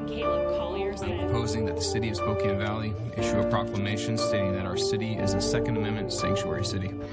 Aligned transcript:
Lieutenant 0.00 0.08
Caleb 0.08 0.58
Collier 0.58 0.96
said. 0.96 1.20
Proposing 1.20 1.66
that 1.66 1.76
the 1.76 1.82
city 1.82 2.08
of 2.08 2.16
Spokane 2.16 2.58
Valley 2.58 2.94
issue 3.16 3.38
a 3.38 3.46
proclamation 3.50 4.16
stating 4.16 4.52
that 4.52 4.66
our 4.66 4.76
city 4.76 5.14
is 5.14 5.34
a 5.34 5.40
Second 5.40 5.76
Amendment 5.76 6.12
sanctuary 6.12 6.64
city. 6.64 6.88
Welcome 6.88 7.10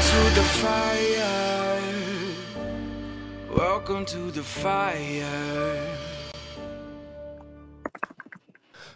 to 0.00 0.30
the 0.34 0.44
fire. 0.62 1.82
Welcome 3.54 4.04
to 4.06 4.30
the 4.30 4.42
fire. 4.42 6.17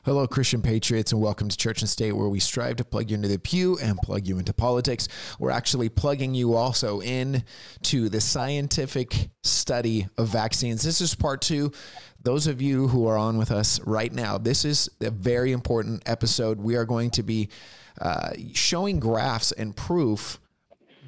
Hello, 0.05 0.27
Christian 0.27 0.63
patriots, 0.63 1.13
and 1.13 1.21
welcome 1.21 1.49
to 1.49 1.57
Church 1.57 1.81
and 1.81 1.89
State, 1.89 2.11
where 2.11 2.29
we 2.29 2.41
strive 2.41 2.75
to 2.75 2.85
plug 2.85 3.09
you 3.09 3.15
into 3.15 3.29
the 3.29 3.39
pew 3.39 3.79
and 3.81 3.97
plug 3.99 4.27
you 4.27 4.37
into 4.41 4.53
politics. 4.53 5.07
We're 5.39 5.53
actually 5.53 5.91
plugging 5.91 6.35
you 6.35 6.55
also 6.55 7.01
in 7.01 7.45
to 7.83 8.09
the 8.09 8.21
scientific 8.21 9.29
study 9.45 10.09
of 10.19 10.27
vaccines. 10.27 10.83
This 10.83 11.01
is 11.01 11.15
part 11.15 11.41
two. 11.41 11.71
Those 12.21 12.49
of 12.49 12.61
you 12.61 12.89
who 12.89 13.07
are 13.07 13.17
on 13.17 13.39
with 13.39 13.53
us 13.53 13.79
right 13.83 14.13
now, 14.13 14.39
this 14.39 14.65
is 14.65 14.91
a 15.01 15.13
very 15.13 15.53
important 15.53 16.03
episode. 16.07 16.59
We 16.59 16.75
are 16.75 16.85
going 16.85 17.11
to 17.11 17.23
be 17.23 17.49
uh, 18.01 18.31
showing 18.55 18.99
graphs 18.99 19.53
and 19.53 19.77
proof 19.77 20.41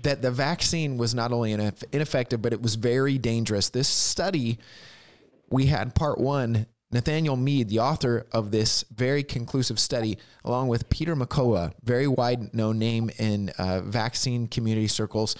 that 0.04 0.22
the 0.22 0.30
vaccine 0.30 0.98
was 0.98 1.16
not 1.16 1.32
only 1.32 1.50
ineffective, 1.50 2.40
but 2.40 2.52
it 2.52 2.62
was 2.62 2.76
very 2.76 3.18
dangerous. 3.18 3.70
This 3.70 3.88
study, 3.88 4.60
we 5.50 5.66
had 5.66 5.96
part 5.96 6.20
one. 6.20 6.66
Nathaniel 6.94 7.34
Mead, 7.34 7.70
the 7.70 7.80
author 7.80 8.24
of 8.30 8.52
this 8.52 8.84
very 8.94 9.24
conclusive 9.24 9.80
study, 9.80 10.16
along 10.44 10.68
with 10.68 10.88
Peter 10.90 11.16
McCullough, 11.16 11.72
very 11.82 12.06
wide 12.06 12.54
known 12.54 12.78
name 12.78 13.10
in 13.18 13.48
uh, 13.58 13.80
vaccine 13.80 14.46
community 14.46 14.86
circles. 14.86 15.34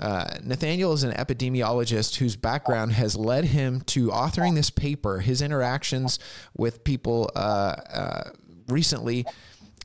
Uh, 0.00 0.38
Nathaniel 0.42 0.94
is 0.94 1.02
an 1.02 1.12
epidemiologist 1.12 2.16
whose 2.16 2.36
background 2.36 2.92
has 2.92 3.16
led 3.16 3.44
him 3.44 3.82
to 3.82 4.08
authoring 4.08 4.54
this 4.54 4.70
paper. 4.70 5.20
His 5.20 5.42
interactions 5.42 6.18
with 6.56 6.82
people 6.84 7.30
uh, 7.36 7.76
uh 7.92 8.30
recently 8.66 9.26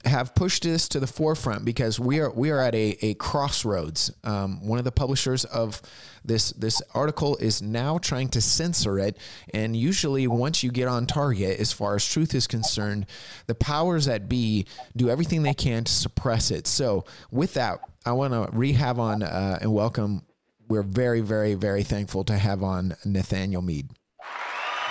have 0.05 0.33
pushed 0.33 0.63
this 0.63 0.87
to 0.89 0.99
the 0.99 1.07
forefront 1.07 1.65
because 1.65 1.99
we 1.99 2.19
are 2.19 2.31
we 2.31 2.51
are 2.51 2.59
at 2.59 2.73
a, 2.73 2.97
a 3.05 3.13
crossroads. 3.15 4.11
Um, 4.23 4.65
one 4.65 4.79
of 4.79 4.85
the 4.85 4.91
publishers 4.91 5.45
of 5.45 5.81
this 6.23 6.51
this 6.51 6.81
article 6.93 7.35
is 7.37 7.61
now 7.61 7.97
trying 7.97 8.29
to 8.29 8.41
censor 8.41 8.97
it, 8.99 9.17
and 9.53 9.75
usually 9.75 10.25
once 10.27 10.63
you 10.63 10.71
get 10.71 10.87
on 10.87 11.05
target, 11.05 11.59
as 11.59 11.73
far 11.73 11.95
as 11.95 12.07
truth 12.07 12.33
is 12.33 12.47
concerned, 12.47 13.05
the 13.47 13.55
powers 13.55 14.05
that 14.05 14.29
be 14.29 14.65
do 14.95 15.09
everything 15.09 15.43
they 15.43 15.53
can 15.53 15.83
to 15.83 15.91
suppress 15.91 16.51
it. 16.51 16.65
So 16.67 17.05
with 17.31 17.55
that, 17.55 17.79
I 18.05 18.13
want 18.13 18.33
to 18.33 18.47
rehab 18.57 18.99
on 18.99 19.23
uh, 19.23 19.59
and 19.61 19.73
welcome. 19.73 20.23
We're 20.69 20.83
very 20.83 21.21
very 21.21 21.55
very 21.55 21.83
thankful 21.83 22.23
to 22.25 22.37
have 22.37 22.63
on 22.63 22.95
Nathaniel 23.03 23.61
Mead. 23.61 23.89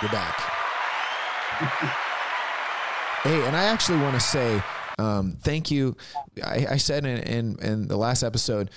You're 0.01 0.11
back. 0.11 0.39
hey, 3.23 3.45
and 3.45 3.55
I 3.55 3.63
actually 3.65 3.99
want 3.99 4.13
to 4.13 4.21
say 4.21 4.61
um, 4.99 5.37
thank 5.41 5.71
you. 5.71 5.95
I, 6.43 6.67
I 6.71 6.77
said 6.77 7.05
in, 7.05 7.19
in, 7.19 7.59
in 7.59 7.87
the 7.87 7.95
last 7.95 8.21
episode, 8.21 8.69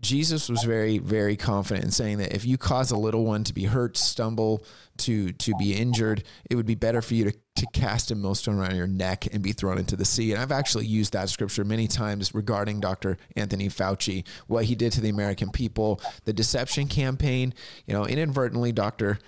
Jesus 0.00 0.48
was 0.48 0.62
very, 0.62 0.98
very 0.98 1.36
confident 1.36 1.84
in 1.84 1.90
saying 1.90 2.18
that 2.18 2.32
if 2.32 2.46
you 2.46 2.56
cause 2.56 2.92
a 2.92 2.96
little 2.96 3.24
one 3.24 3.42
to 3.42 3.52
be 3.52 3.64
hurt, 3.64 3.96
stumble, 3.96 4.64
to 4.98 5.32
to 5.32 5.54
be 5.58 5.74
injured, 5.74 6.22
it 6.48 6.54
would 6.54 6.66
be 6.66 6.76
better 6.76 7.02
for 7.02 7.14
you 7.14 7.24
to, 7.24 7.36
to 7.56 7.66
cast 7.72 8.12
a 8.12 8.14
millstone 8.14 8.58
around 8.58 8.76
your 8.76 8.86
neck 8.86 9.26
and 9.32 9.42
be 9.42 9.50
thrown 9.50 9.78
into 9.78 9.96
the 9.96 10.04
sea. 10.04 10.30
And 10.32 10.40
I've 10.40 10.52
actually 10.52 10.86
used 10.86 11.14
that 11.14 11.28
scripture 11.28 11.64
many 11.64 11.88
times 11.88 12.32
regarding 12.32 12.78
Dr. 12.78 13.16
Anthony 13.34 13.68
Fauci, 13.68 14.24
what 14.46 14.66
he 14.66 14.76
did 14.76 14.92
to 14.92 15.00
the 15.00 15.08
American 15.08 15.50
people, 15.50 16.00
the 16.24 16.32
deception 16.32 16.86
campaign. 16.86 17.52
You 17.86 17.94
know, 17.94 18.06
inadvertently, 18.06 18.70
Doctor. 18.70 19.18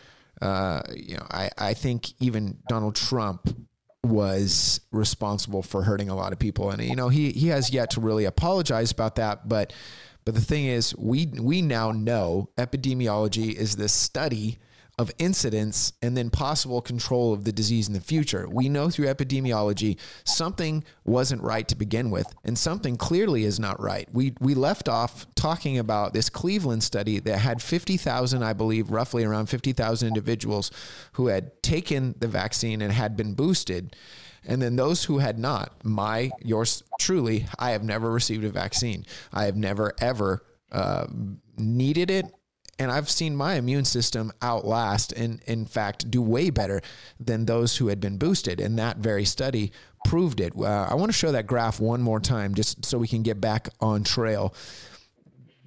Uh, 0.41 0.83
you 0.95 1.17
know, 1.17 1.27
I, 1.31 1.51
I 1.59 1.75
think 1.75 2.13
even 2.21 2.59
Donald 2.69 2.95
Trump 2.95 3.49
was 4.05 4.81
responsible 4.93 5.63
for 5.63 5.83
hurting 5.83 6.09
a 6.09 6.17
lot 6.17 6.33
of 6.33 6.39
people. 6.39 6.71
And 6.71 6.83
you 6.83 6.97
know 6.97 7.09
he 7.09 7.31
he 7.33 7.49
has 7.49 7.73
yet 7.73 7.91
to 7.91 8.01
really 8.01 8.25
apologize 8.25 8.91
about 8.91 9.17
that. 9.17 9.49
But 9.49 9.73
but 10.25 10.35
the 10.35 10.41
thing 10.41 10.67
is 10.67 10.97
we 10.97 11.27
we 11.27 11.63
now 11.63 11.93
know 11.93 12.51
epidemiology 12.57 13.53
is 13.53 13.77
this 13.77 13.93
study 13.93 14.59
of 15.01 15.11
incidence 15.19 15.95
and 16.03 16.15
then 16.15 16.29
possible 16.29 16.83
control 16.83 17.33
of 17.33 17.45
the 17.45 17.53
disease 17.53 17.89
in 17.89 17.95
the 17.95 18.01
future. 18.03 18.47
We 18.51 18.69
know 18.69 18.91
through 18.91 19.07
epidemiology 19.07 19.99
something 20.25 20.85
wasn't 21.07 21.43
right 21.43 21.67
to 21.69 21.75
begin 21.75 22.11
with, 22.11 22.27
and 22.45 22.59
something 22.59 22.99
clearly 22.99 23.45
is 23.45 23.59
not 23.59 23.81
right. 23.81 24.07
We 24.13 24.35
we 24.41 24.55
left 24.55 24.91
off 24.91 25.27
talking 25.35 25.79
about 25.79 26.13
this 26.13 26.29
Cleveland 26.29 26.83
study 26.83 27.19
that 27.19 27.39
had 27.39 27.63
50,000, 27.63 28.43
I 28.43 28.53
believe, 28.53 28.91
roughly 28.91 29.25
around 29.25 29.47
50,000 29.47 30.07
individuals 30.07 30.71
who 31.13 31.29
had 31.29 31.63
taken 31.63 32.15
the 32.19 32.29
vaccine 32.29 32.83
and 32.83 32.93
had 32.93 33.17
been 33.17 33.33
boosted. 33.33 33.97
And 34.45 34.61
then 34.61 34.77
those 34.77 35.05
who 35.05 35.19
had 35.19 35.39
not, 35.39 35.83
my, 35.83 36.31
yours 36.43 36.83
truly, 36.99 37.47
I 37.59 37.71
have 37.71 37.85
never 37.85 38.11
received 38.11 38.45
a 38.45 38.51
vaccine. 38.51 39.07
I 39.33 39.45
have 39.45 39.57
never, 39.57 39.95
ever 39.99 40.43
uh, 40.73 41.07
needed 41.57 42.11
it 42.11 42.27
and 42.81 42.91
I've 42.91 43.11
seen 43.11 43.37
my 43.37 43.57
immune 43.57 43.85
system 43.85 44.33
outlast 44.41 45.13
and, 45.13 45.43
in 45.47 45.67
fact, 45.67 46.11
do 46.11 46.23
way 46.23 46.49
better 46.49 46.81
than 47.21 47.45
those 47.45 47.77
who 47.77 47.89
had 47.89 48.01
been 48.01 48.17
boosted. 48.17 48.59
And 48.59 48.79
that 48.79 48.97
very 48.97 49.27
study 49.27 49.71
proved 50.07 50.41
it. 50.41 50.55
Uh, 50.57 50.89
I 50.91 50.95
want 50.95 51.11
to 51.11 51.17
show 51.17 51.31
that 51.31 51.47
graph 51.47 51.79
one 51.79 52.01
more 52.01 52.21
time 52.21 52.55
just 52.55 52.87
so 52.87 52.97
we 52.97 53.07
can 53.07 53.23
get 53.23 53.39
back 53.39 53.69
on 53.83 54.03
trail. 54.03 54.55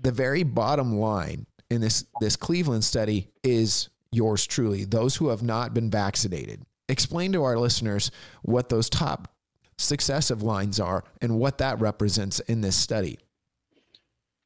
The 0.01 0.11
very 0.11 0.41
bottom 0.41 0.97
line 0.97 1.45
in 1.69 1.81
this, 1.81 2.03
this 2.19 2.35
Cleveland 2.35 2.83
study 2.83 3.29
is 3.43 3.89
yours 4.11 4.47
truly, 4.47 4.83
those 4.83 5.15
who 5.15 5.27
have 5.27 5.43
not 5.43 5.71
been 5.75 5.91
vaccinated. 5.91 6.63
Explain 6.89 7.31
to 7.33 7.43
our 7.43 7.59
listeners 7.59 8.09
what 8.41 8.69
those 8.69 8.89
top 8.89 9.31
successive 9.77 10.41
lines 10.41 10.79
are 10.79 11.03
and 11.21 11.37
what 11.37 11.59
that 11.59 11.79
represents 11.79 12.39
in 12.39 12.61
this 12.61 12.75
study. 12.75 13.19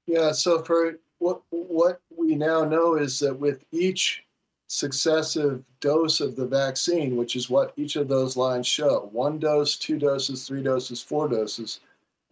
Yeah, 0.06 0.33
so 0.33 0.63
for 0.63 1.00
what 1.19 1.41
what 1.50 2.01
we 2.16 2.35
now 2.35 2.63
know 2.63 2.95
is 2.95 3.19
that 3.19 3.38
with 3.38 3.63
each 3.72 4.23
successive 4.67 5.63
dose 5.79 6.19
of 6.19 6.35
the 6.35 6.45
vaccine, 6.45 7.16
which 7.16 7.35
is 7.35 7.50
what 7.50 7.73
each 7.78 7.95
of 7.95 8.07
those 8.07 8.35
lines 8.35 8.67
show 8.67 9.09
one 9.11 9.39
dose, 9.39 9.77
two 9.77 9.97
doses, 9.97 10.45
three 10.45 10.61
doses, 10.61 11.01
four 11.01 11.27
doses 11.27 11.79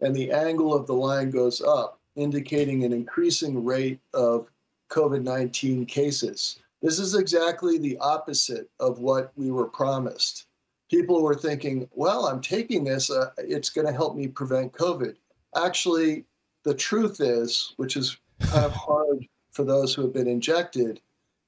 and 0.00 0.14
the 0.14 0.30
angle 0.30 0.74
of 0.74 0.86
the 0.86 0.94
line 0.94 1.30
goes 1.30 1.62
up, 1.62 1.98
indicating 2.16 2.84
an 2.84 2.92
increasing 2.92 3.64
rate 3.64 4.00
of 4.14 4.48
COVID 4.90 5.22
19 5.22 5.86
cases. 5.86 6.58
This 6.82 6.98
is 6.98 7.14
exactly 7.14 7.78
the 7.78 7.98
opposite 7.98 8.68
of 8.78 8.98
what 8.98 9.32
we 9.36 9.50
were 9.50 9.66
promised. 9.66 10.46
People 10.90 11.22
were 11.22 11.34
thinking, 11.34 11.88
well, 11.94 12.26
I'm 12.26 12.40
taking 12.40 12.84
this, 12.84 13.10
uh, 13.10 13.30
it's 13.38 13.70
going 13.70 13.86
to 13.86 13.92
help 13.92 14.14
me 14.14 14.28
prevent 14.28 14.72
COVID. 14.72 15.16
Actually, 15.56 16.24
the 16.64 16.74
truth 16.74 17.20
is, 17.20 17.72
which 17.76 17.96
is 17.96 18.18
kind 18.40 18.64
of 18.64 18.72
hard 18.72 19.26
for 19.52 19.64
those 19.64 19.94
who 19.94 20.02
have 20.02 20.12
been 20.12 20.28
injected 20.28 21.00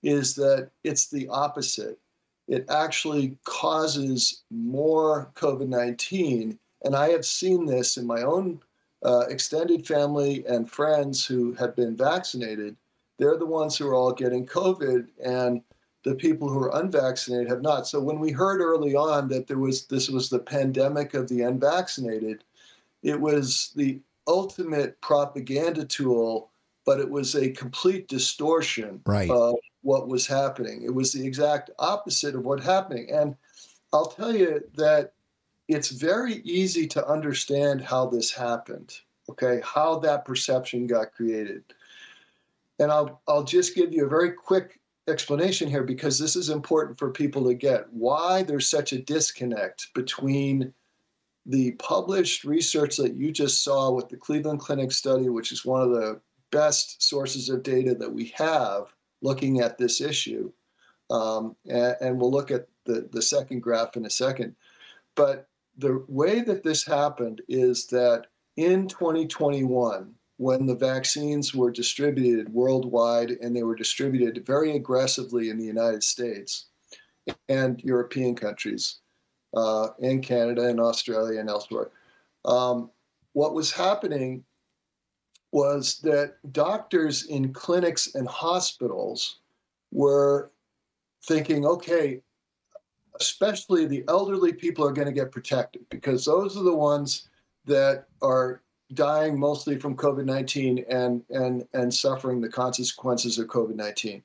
is 0.03 0.35
that 0.37 0.71
it's 0.85 1.09
the 1.09 1.29
opposite. 1.29 1.99
It 2.47 2.65
actually 2.71 3.37
causes 3.45 4.43
more 4.51 5.31
COVID 5.35 5.69
19. 5.69 6.59
And 6.85 6.97
I 6.97 7.11
have 7.11 7.27
seen 7.27 7.67
this 7.67 7.97
in 7.97 8.07
my 8.07 8.23
own 8.23 8.61
uh, 9.05 9.25
extended 9.29 9.87
family 9.87 10.45
and 10.47 10.71
friends 10.71 11.25
who 11.27 11.53
have 11.55 11.77
been 11.77 11.97
vaccinated. 11.97 12.77
They're 13.19 13.37
the 13.37 13.47
ones 13.47 13.77
who 13.77 13.89
are 13.89 13.95
all 13.95 14.13
getting 14.13 14.47
COVID, 14.47 15.09
and 15.23 15.61
the 16.05 16.15
people 16.15 16.49
who 16.49 16.63
are 16.63 16.81
unvaccinated 16.81 17.49
have 17.49 17.63
not. 17.63 17.87
So 17.87 18.01
when 18.01 18.21
we 18.21 18.31
heard 18.31 18.61
early 18.61 18.95
on 18.95 19.29
that 19.29 19.47
there 19.47 19.59
was 19.59 19.87
this 19.87 20.09
was 20.09 20.31
the 20.31 20.39
pandemic 20.39 21.15
of 21.15 21.29
the 21.29 21.43
unvaccinated, 21.43 22.45
it 23.03 23.21
was 23.21 23.73
the 23.75 24.01
ultimate 24.27 25.01
propaganda 25.01 25.85
tool 25.85 26.51
but 26.89 27.01
it 27.01 27.11
was 27.11 27.35
a 27.35 27.51
complete 27.51 28.09
distortion 28.09 29.03
right. 29.05 29.29
of 29.29 29.57
what 29.83 30.09
was 30.09 30.27
happening. 30.27 30.81
It 30.83 30.95
was 30.95 31.13
the 31.13 31.23
exact 31.23 31.71
opposite 31.79 32.35
of 32.35 32.47
what 32.47 32.61
happening. 32.61 33.11
And 33.11 33.37
I'll 33.93 34.07
tell 34.07 34.35
you 34.35 34.65
that 34.77 35.13
it's 35.69 35.91
very 35.91 36.37
easy 36.45 36.87
to 36.87 37.07
understand 37.07 37.83
how 37.83 38.07
this 38.07 38.33
happened, 38.33 38.95
okay, 39.29 39.61
how 39.63 39.99
that 39.99 40.25
perception 40.25 40.87
got 40.87 41.13
created. 41.13 41.63
And 42.79 42.91
I'll, 42.91 43.21
I'll 43.29 43.45
just 43.45 43.75
give 43.75 43.93
you 43.93 44.07
a 44.07 44.09
very 44.09 44.33
quick 44.33 44.81
explanation 45.09 45.69
here 45.69 45.85
because 45.85 46.19
this 46.19 46.37
is 46.37 46.49
important 46.49 46.99
for 46.99 47.11
people 47.11 47.45
to 47.49 47.55
get 47.55 47.85
why 47.93 48.45
there's 48.45 48.67
such 48.67 48.95
a 48.95 49.03
disconnect 49.03 49.89
between 49.93 50.73
the 51.45 51.73
published 51.73 52.45
research 52.45 52.97
that 52.97 53.15
you 53.15 53.31
just 53.31 53.63
saw 53.63 53.91
with 53.91 54.09
the 54.09 54.17
Cleveland 54.17 54.61
Clinic 54.61 54.91
study, 54.91 55.29
which 55.29 55.53
is 55.53 55.67
one 55.67 55.83
of 55.83 55.91
the 55.91 56.19
best 56.51 57.03
sources 57.03 57.49
of 57.49 57.63
data 57.63 57.95
that 57.95 58.13
we 58.13 58.33
have 58.37 58.87
looking 59.23 59.61
at 59.61 59.79
this 59.79 60.01
issue. 60.01 60.51
Um, 61.11 61.57
and, 61.69 61.97
and, 62.01 62.21
we'll 62.21 62.31
look 62.31 62.51
at 62.51 62.69
the, 62.85 63.09
the 63.11 63.23
second 63.23 63.61
graph 63.61 63.97
in 63.97 64.05
a 64.05 64.11
second. 64.11 64.55
But 65.15 65.49
the 65.79 66.05
way 66.07 66.43
that 66.43 66.63
this 66.63 66.85
happened 66.85 67.41
is 67.49 67.87
that 67.87 68.27
in 68.57 68.89
2021, 68.89 70.15
when 70.37 70.67
the 70.67 70.75
vaccines 70.75 71.55
were 71.55 71.71
distributed 71.71 72.53
worldwide 72.53 73.31
and 73.31 73.57
they 73.57 73.63
were 73.63 73.75
distributed 73.75 74.45
very 74.47 74.77
aggressively 74.77 75.49
in 75.49 75.59
the 75.59 75.65
United 75.65 76.03
States 76.05 76.67
and 77.49 77.83
European 77.83 78.35
countries, 78.35 78.99
uh, 79.55 79.89
and 80.03 80.23
Canada 80.23 80.69
and 80.69 80.81
Australia 80.81 81.41
and 81.41 81.49
elsewhere. 81.49 81.91
Um, 82.45 82.91
what 83.33 83.55
was 83.55 83.73
happening 83.73 84.45
was 85.53 85.99
that 86.01 86.35
doctors 86.53 87.27
in 87.27 87.53
clinics 87.53 88.15
and 88.15 88.29
hospitals 88.29 89.39
were 89.93 90.51
thinking, 91.23 91.65
okay, 91.65 92.21
especially 93.21 93.87
the 93.87 94.05
elderly 94.09 94.53
people 94.53 94.87
are 94.87 94.93
going 94.93 95.09
to 95.09 95.13
get 95.13 95.33
protected 95.33 95.83
because 95.91 96.25
those 96.25 96.57
are 96.57 96.63
the 96.63 96.75
ones 96.75 97.29
that 97.65 98.07
are 98.23 98.63
dying 98.95 99.39
mostly 99.39 99.77
from 99.77 99.97
COVID-19 99.97 100.85
and 100.89 101.23
and 101.31 101.67
and 101.75 101.93
suffering 101.93 102.41
the 102.41 102.49
consequences 102.49 103.39
of 103.39 103.47
COVID-19. 103.49 104.23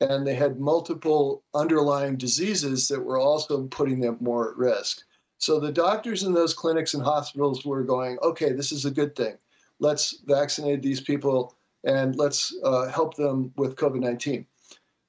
And 0.00 0.26
they 0.26 0.34
had 0.34 0.58
multiple 0.58 1.42
underlying 1.54 2.16
diseases 2.16 2.88
that 2.88 3.00
were 3.00 3.18
also 3.18 3.64
putting 3.64 4.00
them 4.00 4.16
more 4.20 4.50
at 4.50 4.56
risk. 4.56 5.02
So 5.38 5.60
the 5.60 5.72
doctors 5.72 6.22
in 6.22 6.32
those 6.32 6.54
clinics 6.54 6.94
and 6.94 7.02
hospitals 7.02 7.64
were 7.64 7.84
going, 7.84 8.18
okay, 8.22 8.52
this 8.52 8.72
is 8.72 8.84
a 8.84 8.90
good 8.90 9.14
thing. 9.14 9.36
Let's 9.80 10.18
vaccinate 10.26 10.82
these 10.82 11.00
people 11.00 11.56
and 11.84 12.16
let's 12.16 12.54
uh, 12.64 12.88
help 12.88 13.14
them 13.16 13.52
with 13.56 13.76
COVID 13.76 14.00
19. 14.00 14.46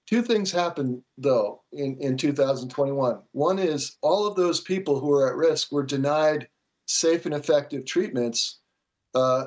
Two 0.06 0.21
things 0.21 0.51
happened, 0.51 1.01
though, 1.18 1.62
in, 1.71 1.98
in 2.00 2.18
2021. 2.18 3.19
One 3.31 3.60
is 3.60 3.98
all 4.01 4.27
of 4.27 4.36
those 4.36 4.60
people 4.60 5.00
who 5.00 5.07
were 5.07 5.30
at 5.30 5.36
risk 5.36 5.71
were 5.71 5.83
denied 5.83 6.48
safe 6.88 7.25
and 7.25 7.33
effective 7.33 7.86
treatments, 7.86 8.60
uh, 9.15 9.45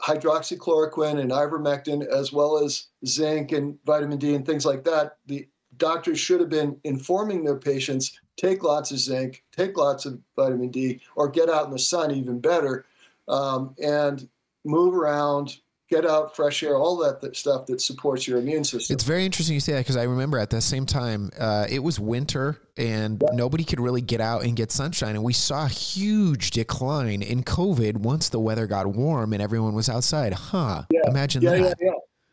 hydroxychloroquine 0.00 1.20
and 1.20 1.30
ivermectin, 1.30 2.06
as 2.06 2.32
well 2.32 2.58
as 2.58 2.88
zinc 3.06 3.52
and 3.52 3.78
vitamin 3.84 4.18
D 4.18 4.34
and 4.34 4.46
things 4.46 4.64
like 4.64 4.84
that. 4.84 5.18
The 5.26 5.46
doctors 5.76 6.18
should 6.18 6.40
have 6.40 6.48
been 6.48 6.78
informing 6.84 7.44
their 7.44 7.56
patients 7.56 8.18
take 8.36 8.62
lots 8.62 8.90
of 8.90 8.98
zinc, 8.98 9.44
take 9.52 9.76
lots 9.76 10.06
of 10.06 10.18
vitamin 10.36 10.70
D, 10.70 11.00
or 11.16 11.28
get 11.28 11.48
out 11.48 11.66
in 11.66 11.70
the 11.70 11.78
sun, 11.78 12.10
even 12.10 12.40
better, 12.40 12.86
um, 13.28 13.74
and 13.82 14.28
move 14.64 14.94
around, 14.94 15.58
get 15.88 16.06
out 16.06 16.34
fresh 16.34 16.62
air, 16.62 16.76
all 16.76 16.96
that, 16.96 17.36
stuff 17.36 17.66
that 17.66 17.80
supports 17.80 18.26
your 18.26 18.38
immune 18.38 18.64
system. 18.64 18.94
It's 18.94 19.04
very 19.04 19.24
interesting 19.24 19.54
you 19.54 19.60
say 19.60 19.72
that 19.72 19.80
because 19.80 19.96
I 19.96 20.04
remember 20.04 20.38
at 20.38 20.50
the 20.50 20.60
same 20.60 20.86
time 20.86 21.30
uh, 21.38 21.66
it 21.68 21.80
was 21.80 22.00
winter 22.00 22.60
and 22.76 23.22
yeah. 23.22 23.34
nobody 23.34 23.64
could 23.64 23.80
really 23.80 24.00
get 24.00 24.20
out 24.20 24.44
and 24.44 24.56
get 24.56 24.72
sunshine, 24.72 25.14
and 25.14 25.22
we 25.22 25.32
saw 25.32 25.66
a 25.66 25.68
huge 25.68 26.50
decline 26.50 27.22
in 27.22 27.44
COVID 27.44 27.98
once 27.98 28.28
the 28.28 28.40
weather 28.40 28.66
got 28.66 28.86
warm 28.86 29.32
and 29.32 29.42
everyone 29.42 29.74
was 29.74 29.88
outside. 29.88 30.32
Huh? 30.32 30.82
Yeah. 30.90 31.00
Imagine 31.06 31.42
yeah, 31.42 31.50
that. 31.50 31.76
Yeah, 31.80 31.90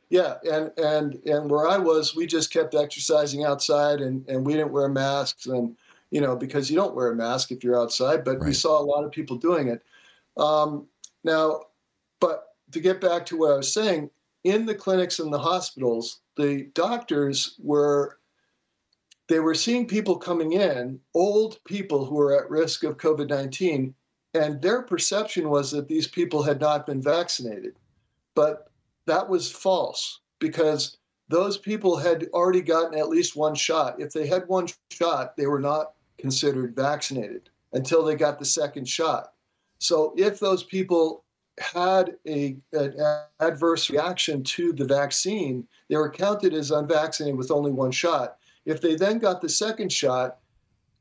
yeah, 0.09 0.35
yeah. 0.43 0.55
And 0.55 0.71
and 0.77 1.15
and 1.25 1.49
where 1.49 1.67
I 1.67 1.77
was, 1.77 2.15
we 2.15 2.25
just 2.25 2.51
kept 2.51 2.75
exercising 2.75 3.43
outside, 3.43 4.01
and 4.01 4.27
and 4.27 4.45
we 4.45 4.53
didn't 4.53 4.71
wear 4.71 4.89
masks, 4.89 5.45
and 5.45 5.75
you 6.09 6.21
know 6.21 6.35
because 6.35 6.69
you 6.69 6.75
don't 6.75 6.95
wear 6.95 7.11
a 7.11 7.15
mask 7.15 7.51
if 7.51 7.63
you're 7.63 7.79
outside, 7.79 8.23
but 8.23 8.39
right. 8.39 8.47
we 8.47 8.53
saw 8.53 8.79
a 8.79 8.83
lot 8.83 9.03
of 9.03 9.11
people 9.11 9.37
doing 9.37 9.67
it. 9.67 9.83
Um, 10.37 10.87
now, 11.23 11.61
but 12.21 12.45
to 12.71 12.79
get 12.79 13.01
back 13.01 13.25
to 13.25 13.37
what 13.37 13.51
I 13.51 13.57
was 13.57 13.73
saying, 13.73 14.09
in 14.45 14.65
the 14.65 14.75
clinics 14.75 15.19
and 15.19 15.33
the 15.33 15.39
hospitals, 15.39 16.21
the 16.37 16.69
doctors 16.73 17.55
were 17.59 18.17
they 19.27 19.39
were 19.39 19.55
seeing 19.55 19.87
people 19.87 20.17
coming 20.17 20.53
in, 20.53 20.99
old 21.13 21.63
people 21.63 22.05
who 22.05 22.15
were 22.15 22.37
at 22.37 22.49
risk 22.49 22.83
of 22.83 22.97
COVID 22.97 23.29
19, 23.29 23.93
and 24.33 24.61
their 24.61 24.81
perception 24.81 25.49
was 25.49 25.71
that 25.71 25.87
these 25.87 26.07
people 26.07 26.43
had 26.43 26.59
not 26.59 26.85
been 26.85 27.01
vaccinated. 27.01 27.75
But 28.35 28.71
that 29.05 29.29
was 29.29 29.51
false 29.51 30.19
because 30.39 30.97
those 31.29 31.57
people 31.57 31.95
had 31.95 32.27
already 32.33 32.61
gotten 32.61 32.99
at 32.99 33.09
least 33.09 33.37
one 33.37 33.55
shot. 33.55 34.01
If 34.01 34.11
they 34.11 34.27
had 34.27 34.47
one 34.47 34.67
shot, 34.91 35.37
they 35.37 35.47
were 35.47 35.61
not 35.61 35.93
considered 36.17 36.75
vaccinated 36.75 37.49
until 37.73 38.03
they 38.03 38.15
got 38.15 38.37
the 38.37 38.45
second 38.45 38.87
shot. 38.87 39.31
So 39.79 40.13
if 40.17 40.39
those 40.39 40.63
people 40.63 41.23
had 41.61 42.17
a, 42.27 42.57
an 42.73 42.95
adverse 43.39 43.89
reaction 43.89 44.43
to 44.43 44.73
the 44.73 44.85
vaccine, 44.85 45.67
they 45.89 45.95
were 45.95 46.09
counted 46.09 46.53
as 46.53 46.71
unvaccinated 46.71 47.37
with 47.37 47.51
only 47.51 47.71
one 47.71 47.91
shot. 47.91 48.37
If 48.65 48.81
they 48.81 48.95
then 48.95 49.19
got 49.19 49.41
the 49.41 49.49
second 49.49 49.91
shot, 49.91 50.37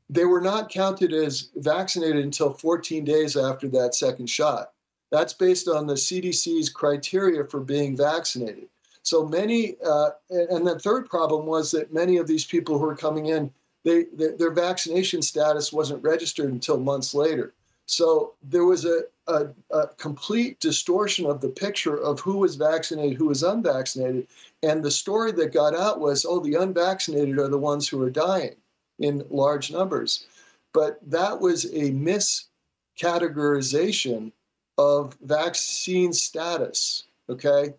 they 0.09 0.25
were 0.25 0.41
not 0.41 0.69
counted 0.69 1.13
as 1.13 1.49
vaccinated 1.55 2.23
until 2.23 2.53
14 2.53 3.03
days 3.05 3.37
after 3.37 3.67
that 3.69 3.95
second 3.95 4.27
shot. 4.27 4.71
That's 5.09 5.33
based 5.33 5.67
on 5.67 5.87
the 5.87 5.93
CDC's 5.93 6.69
criteria 6.69 7.45
for 7.45 7.59
being 7.59 7.97
vaccinated. 7.97 8.67
So 9.03 9.25
many, 9.25 9.77
uh, 9.85 10.11
and 10.29 10.65
the 10.65 10.79
third 10.79 11.09
problem 11.09 11.45
was 11.45 11.71
that 11.71 11.93
many 11.93 12.17
of 12.17 12.27
these 12.27 12.45
people 12.45 12.77
who 12.77 12.85
were 12.85 12.95
coming 12.95 13.27
in, 13.27 13.51
they, 13.83 14.05
their 14.13 14.51
vaccination 14.51 15.21
status 15.21 15.73
wasn't 15.73 16.03
registered 16.03 16.51
until 16.51 16.77
months 16.77 17.13
later. 17.13 17.53
So 17.91 18.33
there 18.41 18.63
was 18.63 18.85
a, 18.85 19.01
a, 19.27 19.47
a, 19.69 19.87
complete 19.97 20.61
distortion 20.61 21.25
of 21.25 21.41
the 21.41 21.49
picture 21.49 21.97
of 21.97 22.21
who 22.21 22.37
was 22.37 22.55
vaccinated, 22.55 23.17
who 23.17 23.25
was 23.25 23.43
unvaccinated. 23.43 24.27
And 24.63 24.81
the 24.81 24.89
story 24.89 25.33
that 25.33 25.51
got 25.51 25.75
out 25.75 25.99
was, 25.99 26.25
oh, 26.25 26.39
the 26.39 26.55
unvaccinated 26.55 27.37
are 27.37 27.49
the 27.49 27.57
ones 27.57 27.89
who 27.89 28.01
are 28.01 28.09
dying 28.09 28.55
in 28.99 29.25
large 29.29 29.73
numbers. 29.73 30.25
But 30.73 30.99
that 31.05 31.41
was 31.41 31.65
a 31.65 31.91
miscategorization 31.91 34.31
of 34.77 35.17
vaccine 35.21 36.13
status, 36.13 37.03
okay? 37.27 37.73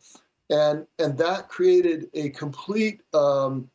And, 0.50 0.87
and 0.99 1.17
that 1.17 1.49
created 1.49 2.11
a 2.12 2.29
complete 2.29 3.00
um, 3.15 3.70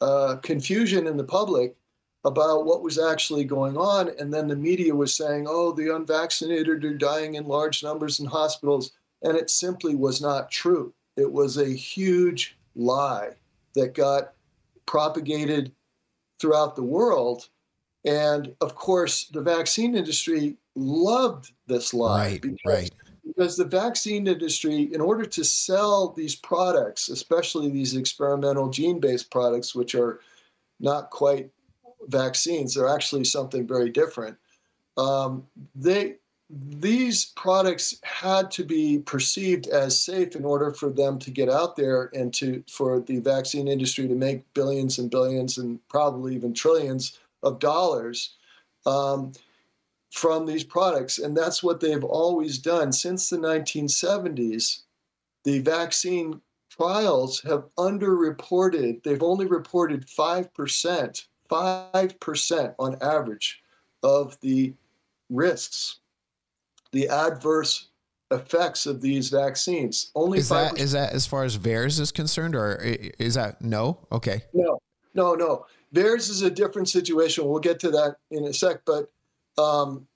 uh, 0.00 0.36
confusion 0.36 1.08
in 1.08 1.16
the 1.16 1.24
public 1.24 1.74
about 2.24 2.66
what 2.66 2.82
was 2.82 2.98
actually 2.98 3.44
going 3.44 3.76
on. 3.76 4.10
And 4.18 4.32
then 4.32 4.48
the 4.48 4.56
media 4.56 4.94
was 4.94 5.14
saying, 5.14 5.46
oh, 5.48 5.72
the 5.72 5.94
unvaccinated 5.94 6.84
are 6.84 6.94
dying 6.94 7.36
in 7.36 7.46
large 7.46 7.82
numbers 7.82 8.20
in 8.20 8.26
hospitals. 8.26 8.92
And 9.22 9.36
it 9.36 9.50
simply 9.50 9.94
was 9.94 10.20
not 10.20 10.50
true. 10.50 10.92
It 11.16 11.30
was 11.32 11.56
a 11.56 11.68
huge 11.68 12.56
lie 12.74 13.30
that 13.74 13.94
got 13.94 14.32
propagated 14.86 15.72
throughout 16.38 16.76
the 16.76 16.82
world. 16.82 17.48
And 18.04 18.54
of 18.60 18.74
course, 18.74 19.24
the 19.26 19.42
vaccine 19.42 19.94
industry 19.94 20.56
loved 20.74 21.52
this 21.66 21.92
lie. 21.94 22.28
Right, 22.32 22.42
because, 22.42 22.58
right. 22.66 22.90
Because 23.26 23.56
the 23.56 23.64
vaccine 23.64 24.26
industry, 24.26 24.92
in 24.92 25.00
order 25.00 25.24
to 25.24 25.44
sell 25.44 26.08
these 26.08 26.34
products, 26.34 27.08
especially 27.08 27.70
these 27.70 27.94
experimental 27.94 28.68
gene 28.68 29.00
based 29.00 29.30
products, 29.30 29.74
which 29.74 29.94
are 29.94 30.20
not 30.80 31.10
quite 31.10 31.50
vaccines. 32.06 32.74
They're 32.74 32.88
actually 32.88 33.24
something 33.24 33.66
very 33.66 33.90
different. 33.90 34.36
Um, 34.96 35.46
they 35.74 36.16
these 36.52 37.26
products 37.26 37.94
had 38.02 38.50
to 38.50 38.64
be 38.64 38.98
perceived 38.98 39.68
as 39.68 40.02
safe 40.02 40.34
in 40.34 40.44
order 40.44 40.72
for 40.72 40.90
them 40.90 41.16
to 41.20 41.30
get 41.30 41.48
out 41.48 41.76
there 41.76 42.10
and 42.12 42.34
to 42.34 42.64
for 42.68 42.98
the 42.98 43.20
vaccine 43.20 43.68
industry 43.68 44.08
to 44.08 44.14
make 44.14 44.52
billions 44.52 44.98
and 44.98 45.10
billions 45.10 45.58
and 45.58 45.78
probably 45.88 46.34
even 46.34 46.52
trillions 46.52 47.20
of 47.44 47.60
dollars 47.60 48.34
um, 48.84 49.32
from 50.10 50.44
these 50.44 50.64
products 50.64 51.20
and 51.20 51.36
that's 51.36 51.62
what 51.62 51.78
they've 51.78 52.02
always 52.02 52.58
done 52.58 52.92
since 52.92 53.30
the 53.30 53.36
1970s 53.36 54.80
the 55.44 55.60
vaccine 55.60 56.40
trials 56.68 57.40
have 57.42 57.64
underreported 57.78 59.04
they've 59.04 59.22
only 59.22 59.46
reported 59.46 60.04
5% 60.04 61.26
5% 61.50 62.74
on 62.78 62.96
average 63.02 63.62
of 64.02 64.38
the 64.40 64.74
risks, 65.28 65.98
the 66.92 67.08
adverse 67.08 67.88
effects 68.30 68.86
of 68.86 69.00
these 69.00 69.28
vaccines. 69.28 70.10
Only 70.14 70.38
is 70.38 70.50
5%. 70.50 70.70
that 70.70 70.78
is 70.78 70.92
that 70.92 71.12
as 71.12 71.26
far 71.26 71.44
as 71.44 71.56
VAERS 71.58 72.00
is 72.00 72.12
concerned, 72.12 72.54
or 72.54 72.76
is 72.76 73.34
that 73.34 73.60
no? 73.60 74.06
Okay. 74.12 74.42
No, 74.54 74.80
no, 75.14 75.34
no. 75.34 75.66
VAERS 75.94 76.30
is 76.30 76.42
a 76.42 76.50
different 76.50 76.88
situation. 76.88 77.46
We'll 77.46 77.60
get 77.60 77.80
to 77.80 77.90
that 77.90 78.16
in 78.30 78.44
a 78.44 78.52
sec, 78.52 78.82
but 78.84 79.10
um, 79.58 80.06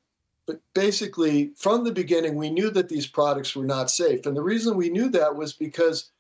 but 0.47 0.61
basically, 0.75 1.53
from 1.57 1.85
the 1.85 1.93
beginning, 1.93 2.37
we 2.37 2.51
knew 2.51 2.71
that 2.71 2.89
these 2.89 3.07
products 3.07 3.57
were 3.57 3.65
not 3.65 3.91
safe, 3.91 4.27
and 4.27 4.37
the 4.37 4.43
reason 4.43 4.77
we 4.77 4.91
knew 4.91 5.09
that 5.09 5.35
was 5.35 5.53
because 5.53 6.11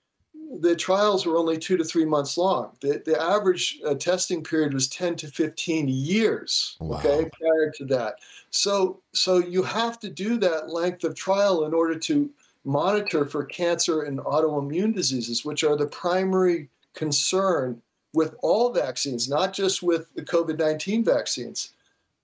the 0.61 0.77
trials 0.77 1.27
were 1.27 1.37
only 1.37 1.59
two 1.59 1.77
to 1.77 1.85
three 1.85 2.05
months 2.05 2.37
long. 2.37 2.73
The, 2.81 3.03
the 3.05 3.21
average 3.21 3.81
uh, 3.87 3.95
testing 3.95 4.43
period 4.43 4.73
was 4.73 4.89
10 4.89 5.17
to 5.17 5.29
15 5.29 5.89
years, 5.89 6.77
wow. 6.81 6.99
okay, 6.99 7.29
prior 7.39 7.73
to 7.77 7.85
that. 7.87 8.17
So, 8.51 9.01
so 9.13 9.39
you 9.39 9.63
have 9.63 9.99
to 10.01 10.11
do 10.11 10.37
that 10.39 10.71
length 10.71 11.05
of 11.05 11.15
trial 11.15 11.65
in 11.65 11.75
order 11.75 11.99
to 11.99 12.31
monitor 12.65 13.27
for 13.27 13.45
cancer 13.45 14.03
and 14.03 14.19
autoimmune 14.21 14.95
diseases, 14.95 15.45
which 15.45 15.65
are 15.65 15.77
the 15.77 15.87
primary 15.87 16.69
concern 16.95 17.83
with 18.13 18.35
all 18.43 18.73
vaccines, 18.73 19.29
not 19.29 19.53
just 19.53 19.83
with 19.83 20.07
the 20.15 20.23
COVID 20.23 20.59
19 20.59 21.05
vaccines. 21.05 21.73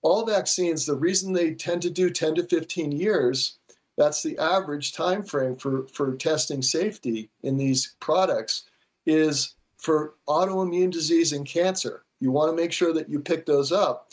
All 0.03 0.25
vaccines, 0.25 0.87
the 0.87 0.95
reason 0.95 1.33
they 1.33 1.53
tend 1.53 1.83
to 1.83 1.91
do 1.91 2.09
10 2.09 2.37
to 2.37 2.45
15 2.45 2.93
years 2.93 3.59
that's 4.01 4.23
the 4.23 4.39
average 4.39 4.95
time 4.95 5.23
frame 5.23 5.57
for, 5.57 5.87
for 5.93 6.17
testing 6.17 6.63
safety 6.63 7.29
in 7.43 7.59
these 7.59 7.97
products 8.01 8.65
is 9.05 9.55
for 9.77 10.15
autoimmune 10.27 10.91
disease 10.91 11.35
and 11.35 11.47
cancer. 11.47 12.03
You 12.19 12.31
want 12.31 12.51
to 12.51 12.57
make 12.57 12.73
sure 12.73 12.95
that 12.95 13.11
you 13.11 13.21
pick 13.21 13.45
those 13.45 13.73
up. 13.73 14.13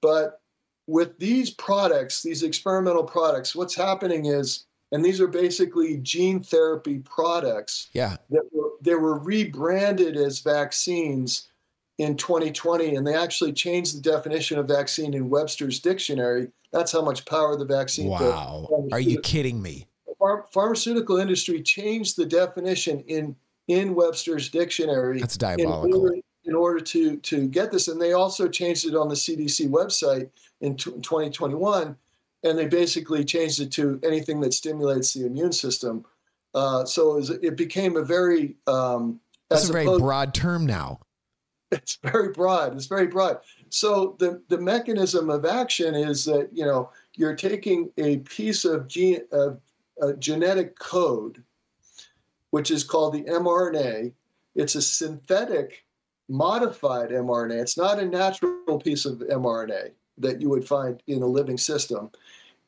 But 0.00 0.40
with 0.86 1.18
these 1.18 1.50
products, 1.50 2.22
these 2.22 2.42
experimental 2.42 3.04
products, 3.04 3.54
what's 3.54 3.74
happening 3.74 4.24
is, 4.24 4.64
and 4.90 5.04
these 5.04 5.20
are 5.20 5.28
basically 5.28 5.98
gene 5.98 6.42
therapy 6.42 7.00
products 7.00 7.90
Yeah. 7.92 8.16
that 8.30 8.48
were, 8.52 8.70
they 8.80 8.94
were 8.94 9.18
rebranded 9.18 10.16
as 10.16 10.40
vaccines 10.40 11.50
in 11.98 12.16
2020, 12.16 12.94
and 12.94 13.06
they 13.06 13.14
actually 13.14 13.52
changed 13.52 13.96
the 13.96 14.10
definition 14.10 14.58
of 14.58 14.68
vaccine 14.68 15.14
in 15.14 15.30
Webster's 15.30 15.80
dictionary. 15.80 16.48
That's 16.72 16.92
how 16.92 17.02
much 17.02 17.24
power 17.24 17.56
the 17.56 17.64
vaccine. 17.64 18.08
Wow. 18.08 18.68
Are 18.92 19.00
you 19.00 19.20
kidding 19.20 19.62
me? 19.62 19.86
Ph- 20.06 20.44
pharmaceutical 20.52 21.16
industry 21.16 21.62
changed 21.62 22.16
the 22.16 22.26
definition 22.26 23.00
in 23.06 23.36
in 23.68 23.94
Webster's 23.94 24.48
dictionary 24.48 25.18
That's 25.18 25.34
in 25.34 25.40
diabolical. 25.40 26.02
order, 26.02 26.16
in 26.44 26.54
order 26.54 26.80
to 26.80 27.16
to 27.16 27.48
get 27.48 27.72
this, 27.72 27.88
and 27.88 28.00
they 28.00 28.12
also 28.12 28.48
changed 28.48 28.86
it 28.86 28.94
on 28.94 29.08
the 29.08 29.14
CDC 29.14 29.68
website 29.68 30.30
in 30.60 30.76
t- 30.76 30.90
2021, 30.90 31.96
and 32.42 32.58
they 32.58 32.66
basically 32.66 33.24
changed 33.24 33.60
it 33.60 33.72
to 33.72 33.98
anything 34.04 34.40
that 34.40 34.52
stimulates 34.52 35.14
the 35.14 35.26
immune 35.26 35.52
system. 35.52 36.04
Uh, 36.54 36.86
so 36.86 37.12
it, 37.12 37.16
was, 37.16 37.30
it 37.30 37.56
became 37.56 37.96
a 37.96 38.02
very 38.02 38.56
um, 38.66 39.20
That's 39.50 39.68
a 39.68 39.72
very 39.72 39.84
broad 39.84 40.32
term 40.32 40.64
now. 40.64 41.00
It's 41.70 41.98
very 42.02 42.32
broad. 42.32 42.74
It's 42.74 42.86
very 42.86 43.06
broad. 43.06 43.38
So 43.70 44.16
the 44.18 44.42
the 44.48 44.58
mechanism 44.58 45.30
of 45.30 45.44
action 45.44 45.94
is 45.94 46.24
that 46.26 46.48
you 46.52 46.64
know 46.64 46.90
you're 47.14 47.36
taking 47.36 47.90
a 47.98 48.18
piece 48.18 48.64
of 48.64 48.88
gene 48.88 49.22
of 49.32 49.60
genetic 50.18 50.78
code, 50.78 51.42
which 52.50 52.70
is 52.70 52.84
called 52.84 53.14
the 53.14 53.24
mRNA. 53.24 54.12
It's 54.54 54.74
a 54.74 54.82
synthetic 54.82 55.84
modified 56.28 57.10
mRNA. 57.10 57.60
It's 57.60 57.78
not 57.78 57.98
a 57.98 58.06
natural 58.06 58.78
piece 58.78 59.04
of 59.04 59.18
mRNA 59.18 59.92
that 60.18 60.40
you 60.40 60.48
would 60.48 60.66
find 60.66 61.02
in 61.06 61.22
a 61.22 61.26
living 61.26 61.58
system. 61.58 62.10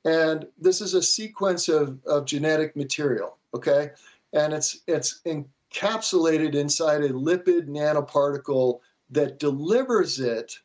And 0.04 0.46
this 0.58 0.80
is 0.80 0.94
a 0.94 1.02
sequence 1.02 1.68
of, 1.68 1.98
of 2.06 2.24
genetic 2.24 2.76
material, 2.76 3.36
okay? 3.54 3.90
And 4.32 4.52
it's 4.52 4.80
it's 4.86 5.20
encapsulated 5.26 6.54
inside 6.54 7.02
a 7.02 7.10
lipid 7.10 7.68
nanoparticle 7.68 8.80
that 9.10 9.38
delivers 9.38 10.20
it 10.20 10.58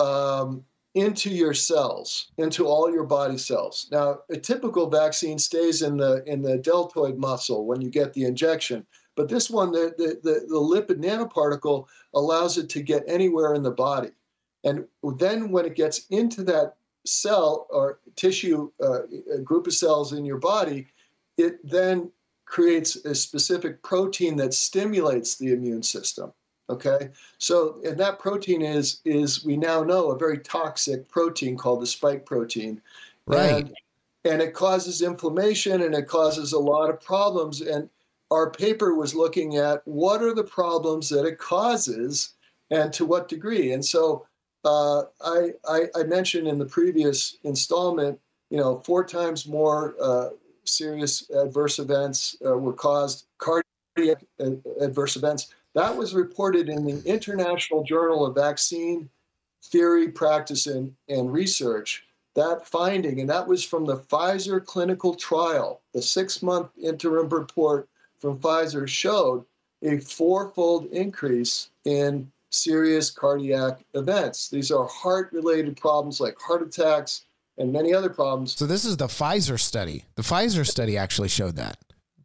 um, 0.00 0.64
into 0.94 1.30
your 1.30 1.54
cells, 1.54 2.30
into 2.36 2.66
all 2.66 2.92
your 2.92 3.04
body 3.04 3.38
cells. 3.38 3.88
Now, 3.90 4.20
a 4.30 4.36
typical 4.36 4.90
vaccine 4.90 5.38
stays 5.38 5.82
in 5.82 5.96
the 5.96 6.22
in 6.26 6.42
the 6.42 6.58
deltoid 6.58 7.18
muscle 7.18 7.66
when 7.66 7.80
you 7.80 7.90
get 7.90 8.12
the 8.12 8.24
injection, 8.24 8.86
but 9.14 9.28
this 9.28 9.48
one, 9.50 9.72
the 9.72 9.94
the, 9.96 10.20
the, 10.22 10.46
the 10.48 10.54
lipid 10.54 11.02
nanoparticle 11.02 11.86
allows 12.14 12.58
it 12.58 12.68
to 12.70 12.82
get 12.82 13.04
anywhere 13.06 13.54
in 13.54 13.62
the 13.62 13.70
body, 13.70 14.10
and 14.64 14.84
then 15.18 15.50
when 15.50 15.64
it 15.64 15.74
gets 15.74 16.06
into 16.10 16.42
that 16.44 16.74
cell 17.04 17.66
or 17.70 17.98
tissue, 18.16 18.70
uh, 18.82 19.00
group 19.42 19.66
of 19.66 19.74
cells 19.74 20.12
in 20.12 20.24
your 20.24 20.38
body, 20.38 20.86
it 21.36 21.58
then 21.68 22.10
creates 22.44 22.96
a 22.96 23.14
specific 23.14 23.82
protein 23.82 24.36
that 24.36 24.54
stimulates 24.54 25.36
the 25.36 25.52
immune 25.52 25.82
system. 25.82 26.32
Okay, 26.70 27.10
so 27.38 27.80
and 27.84 27.98
that 27.98 28.18
protein 28.18 28.62
is 28.62 29.00
is 29.04 29.44
we 29.44 29.56
now 29.56 29.82
know 29.82 30.10
a 30.10 30.18
very 30.18 30.38
toxic 30.38 31.08
protein 31.08 31.56
called 31.56 31.82
the 31.82 31.86
spike 31.86 32.24
protein, 32.24 32.80
Right. 33.26 33.64
And, 33.64 33.76
and 34.24 34.42
it 34.42 34.54
causes 34.54 35.02
inflammation 35.02 35.82
and 35.82 35.94
it 35.94 36.06
causes 36.06 36.52
a 36.52 36.58
lot 36.58 36.90
of 36.90 37.00
problems. 37.00 37.60
And 37.60 37.88
our 38.30 38.50
paper 38.50 38.94
was 38.94 39.14
looking 39.14 39.56
at 39.56 39.82
what 39.86 40.22
are 40.22 40.34
the 40.34 40.44
problems 40.44 41.08
that 41.10 41.26
it 41.26 41.38
causes 41.38 42.34
and 42.70 42.92
to 42.94 43.04
what 43.04 43.28
degree. 43.28 43.72
And 43.72 43.84
so 43.84 44.26
uh, 44.64 45.02
I, 45.20 45.50
I 45.68 45.86
I 45.96 46.02
mentioned 46.04 46.46
in 46.46 46.58
the 46.58 46.64
previous 46.66 47.36
installment, 47.42 48.18
you 48.48 48.58
know, 48.58 48.80
four 48.84 49.04
times 49.04 49.46
more 49.46 49.96
uh, 50.00 50.28
serious 50.64 51.28
adverse 51.30 51.80
events 51.80 52.36
uh, 52.46 52.56
were 52.56 52.72
caused 52.72 53.26
cardiac 53.38 54.24
uh, 54.40 54.50
adverse 54.80 55.16
events. 55.16 55.52
That 55.74 55.96
was 55.96 56.14
reported 56.14 56.68
in 56.68 56.84
the 56.84 57.02
International 57.04 57.82
Journal 57.82 58.26
of 58.26 58.34
Vaccine 58.34 59.08
Theory, 59.64 60.08
Practice, 60.08 60.66
and, 60.66 60.94
and 61.08 61.32
Research. 61.32 62.04
That 62.34 62.66
finding, 62.66 63.20
and 63.20 63.28
that 63.30 63.46
was 63.46 63.62
from 63.64 63.84
the 63.84 63.98
Pfizer 63.98 64.64
clinical 64.64 65.14
trial, 65.14 65.82
the 65.92 66.02
six 66.02 66.42
month 66.42 66.70
interim 66.80 67.28
report 67.28 67.88
from 68.18 68.38
Pfizer 68.38 68.88
showed 68.88 69.44
a 69.82 69.98
fourfold 69.98 70.86
increase 70.86 71.70
in 71.84 72.30
serious 72.50 73.10
cardiac 73.10 73.84
events. 73.94 74.48
These 74.48 74.70
are 74.70 74.86
heart 74.86 75.32
related 75.32 75.76
problems 75.76 76.20
like 76.20 76.38
heart 76.38 76.62
attacks 76.62 77.24
and 77.58 77.72
many 77.72 77.92
other 77.92 78.08
problems. 78.08 78.56
So 78.56 78.66
this 78.66 78.84
is 78.84 78.96
the 78.96 79.06
Pfizer 79.06 79.58
study. 79.58 80.04
The 80.14 80.22
Pfizer 80.22 80.66
study 80.66 80.96
actually 80.96 81.28
showed 81.28 81.56
that. 81.56 81.76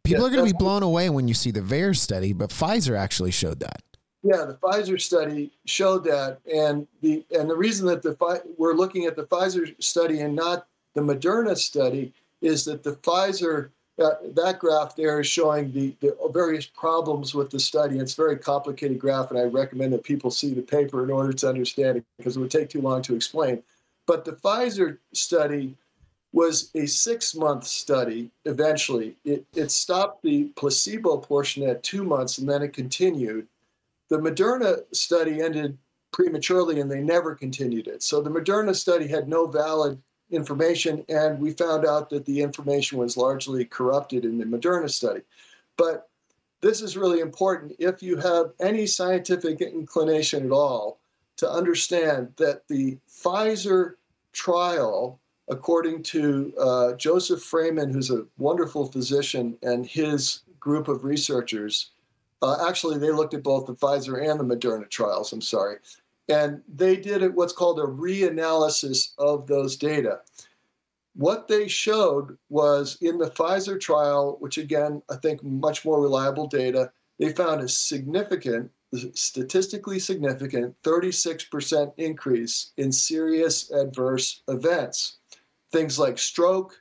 People 0.08 0.24
Yeah, 0.24 0.28
are 0.28 0.36
going 0.36 0.48
to 0.48 0.54
be 0.54 0.58
blown 0.58 0.82
away 0.82 1.10
when 1.10 1.28
you 1.28 1.34
see 1.34 1.50
the 1.50 1.60
VAERS 1.60 1.98
study, 1.98 2.32
but 2.32 2.50
Pfizer 2.50 2.96
actually 2.96 3.30
showed 3.30 3.60
that. 3.60 3.82
Yeah, 4.22 4.44
the 4.44 4.54
Pfizer 4.54 5.00
study 5.00 5.52
showed 5.66 6.04
that, 6.04 6.38
and 6.52 6.88
the 7.02 7.24
and 7.30 7.48
the 7.48 7.56
reason 7.56 7.86
that 7.86 8.02
the 8.02 8.42
we're 8.56 8.74
looking 8.74 9.06
at 9.06 9.16
the 9.16 9.22
Pfizer 9.24 9.80
study 9.82 10.20
and 10.20 10.34
not 10.34 10.66
the 10.94 11.02
Moderna 11.02 11.56
study 11.56 12.12
is 12.40 12.64
that 12.64 12.82
the 12.82 12.92
Pfizer 12.92 13.70
uh, 13.98 14.10
that 14.34 14.58
graph 14.58 14.96
there 14.96 15.20
is 15.20 15.26
showing 15.26 15.72
the, 15.72 15.94
the 16.00 16.16
various 16.32 16.66
problems 16.66 17.34
with 17.34 17.50
the 17.50 17.60
study. 17.60 17.98
It's 17.98 18.14
a 18.14 18.22
very 18.22 18.36
complicated 18.36 18.98
graph, 18.98 19.30
and 19.30 19.38
I 19.38 19.44
recommend 19.44 19.92
that 19.92 20.04
people 20.04 20.30
see 20.30 20.54
the 20.54 20.62
paper 20.62 21.04
in 21.04 21.10
order 21.10 21.32
to 21.32 21.48
understand 21.48 21.98
it 21.98 22.04
because 22.16 22.36
it 22.36 22.40
would 22.40 22.50
take 22.50 22.70
too 22.70 22.80
long 22.80 23.02
to 23.02 23.14
explain. 23.14 23.62
But 24.06 24.24
the 24.24 24.32
Pfizer 24.32 24.98
study 25.12 25.76
was 26.32 26.70
a 26.74 26.86
six 26.86 27.34
month 27.34 27.64
study 27.64 28.30
eventually. 28.44 29.16
It, 29.24 29.46
it 29.54 29.70
stopped 29.70 30.22
the 30.22 30.44
placebo 30.56 31.16
portion 31.18 31.62
at 31.62 31.82
two 31.82 32.04
months 32.04 32.38
and 32.38 32.48
then 32.48 32.62
it 32.62 32.72
continued. 32.72 33.46
The 34.08 34.18
Moderna 34.18 34.82
study 34.92 35.40
ended 35.40 35.78
prematurely 36.12 36.80
and 36.80 36.90
they 36.90 37.00
never 37.00 37.34
continued 37.34 37.86
it. 37.86 38.02
So 38.02 38.20
the 38.20 38.30
Moderna 38.30 38.74
study 38.74 39.06
had 39.06 39.28
no 39.28 39.46
valid 39.46 40.00
information, 40.30 41.04
and 41.08 41.40
we 41.40 41.52
found 41.52 41.86
out 41.86 42.10
that 42.10 42.26
the 42.26 42.42
information 42.42 42.98
was 42.98 43.16
largely 43.16 43.64
corrupted 43.64 44.24
in 44.24 44.38
the 44.38 44.44
Moderna 44.44 44.90
study. 44.90 45.22
But 45.76 46.08
this 46.60 46.82
is 46.82 46.96
really 46.96 47.20
important 47.20 47.76
if 47.78 48.02
you 48.02 48.16
have 48.16 48.52
any 48.60 48.86
scientific 48.86 49.60
inclination 49.60 50.44
at 50.44 50.50
all 50.50 50.98
to 51.36 51.50
understand 51.50 52.32
that 52.36 52.66
the 52.68 52.98
Pfizer 53.08 53.94
trial, 54.32 55.20
according 55.48 56.02
to 56.04 56.52
uh, 56.60 56.92
Joseph 56.94 57.40
Fraiman, 57.40 57.92
who's 57.92 58.10
a 58.10 58.26
wonderful 58.36 58.86
physician, 58.86 59.56
and 59.62 59.86
his 59.86 60.40
group 60.60 60.88
of 60.88 61.04
researchers, 61.04 61.90
uh, 62.42 62.68
actually, 62.68 62.98
they 62.98 63.10
looked 63.10 63.34
at 63.34 63.42
both 63.42 63.66
the 63.66 63.74
Pfizer 63.74 64.30
and 64.30 64.38
the 64.38 64.56
Moderna 64.56 64.88
trials, 64.88 65.32
I'm 65.32 65.40
sorry. 65.40 65.76
And 66.28 66.62
they 66.72 66.96
did 66.96 67.34
what's 67.34 67.52
called 67.52 67.80
a 67.80 67.84
reanalysis 67.84 69.12
of 69.18 69.46
those 69.46 69.76
data. 69.76 70.20
What 71.14 71.48
they 71.48 71.66
showed 71.66 72.36
was 72.48 72.96
in 73.00 73.18
the 73.18 73.30
Pfizer 73.30 73.80
trial, 73.80 74.36
which 74.40 74.58
again, 74.58 75.02
I 75.10 75.16
think 75.16 75.42
much 75.42 75.84
more 75.84 76.00
reliable 76.00 76.46
data, 76.46 76.92
they 77.18 77.32
found 77.32 77.60
a 77.60 77.68
significant, 77.68 78.70
statistically 79.14 79.98
significant 79.98 80.76
36% 80.82 81.92
increase 81.96 82.72
in 82.76 82.92
serious 82.92 83.72
adverse 83.72 84.42
events. 84.46 85.17
Things 85.72 85.98
like 85.98 86.18
stroke, 86.18 86.80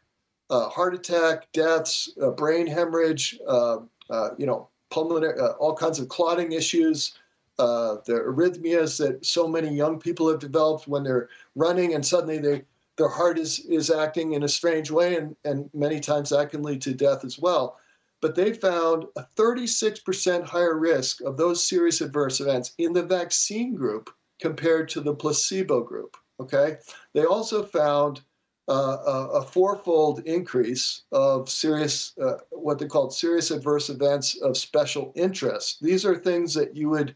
uh, 0.50 0.70
heart 0.70 0.94
attack, 0.94 1.52
deaths, 1.54 2.10
uh, 2.22 2.32
brain 2.32 2.68
hemorrhage, 2.68 3.38
uh, 3.48 3.80
uh 4.10 4.30
you 4.38 4.46
know, 4.46 4.70
pulmonary, 4.90 5.40
uh, 5.40 5.52
all 5.60 5.76
kinds 5.76 6.00
of 6.00 6.08
clotting 6.08 6.54
issues, 6.54 7.18
uh, 7.60 7.98
the 8.06 8.14
arrhythmias 8.14 8.98
that 8.98 9.26
so 9.26 9.48
many 9.48 9.70
young 9.70 10.00
people 10.00 10.30
have 10.30 10.40
developed 10.40 10.88
when 10.88 11.04
they're 11.04 11.30
running 11.56 11.96
and 11.96 12.06
suddenly 12.06 12.38
they, 12.38 12.64
their 12.98 13.08
heart 13.08 13.38
is, 13.38 13.60
is 13.66 13.90
acting 13.90 14.34
in 14.34 14.44
a 14.44 14.48
strange 14.48 14.90
way, 14.90 15.16
and, 15.18 15.36
and 15.46 15.70
many 15.74 16.00
times 16.00 16.30
that 16.30 16.50
can 16.50 16.64
lead 16.64 16.82
to 16.82 16.94
death 16.94 17.24
as 17.24 17.38
well. 17.38 17.78
But 18.22 18.34
they 18.34 18.54
found 18.54 19.06
a 19.16 19.26
36% 19.36 20.44
higher 20.44 20.78
risk 20.78 21.22
of 21.22 21.38
those 21.38 21.64
serious 21.64 22.02
adverse 22.02 22.40
events 22.40 22.74
in 22.80 22.94
the 22.94 23.04
vaccine 23.04 23.76
group 23.76 24.10
compared 24.42 24.90
to 24.90 25.02
the 25.02 25.14
placebo 25.14 25.82
group. 25.82 26.18
Okay. 26.40 26.78
They 27.14 27.26
also 27.26 27.64
found 27.64 28.22
uh, 28.68 29.28
a, 29.34 29.42
fourfold 29.42 30.20
increase 30.26 31.04
of 31.14 31.50
serious, 31.50 32.14
uh, 32.22 32.38
what 32.50 32.78
they 32.78 32.86
called 32.86 33.14
serious 33.14 33.50
adverse 33.50 33.90
events 33.90 34.36
of 34.42 34.58
special 34.58 35.14
interest. 35.16 35.82
These 35.82 36.06
are 36.06 36.18
things 36.18 36.54
that 36.56 36.76
you 36.76 36.90
would 36.90 37.16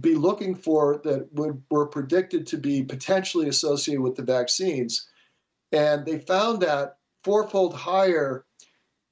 be 0.00 0.14
looking 0.14 0.54
for 0.54 1.00
that 1.04 1.32
would, 1.32 1.62
were 1.70 1.86
predicted 1.86 2.46
to 2.48 2.58
be 2.58 2.82
potentially 2.82 3.48
associated 3.48 4.02
with 4.02 4.14
the 4.14 4.22
vaccines. 4.22 5.08
And 5.72 6.04
they 6.04 6.18
found 6.18 6.60
that 6.62 6.98
fourfold 7.24 7.74
higher 7.74 8.44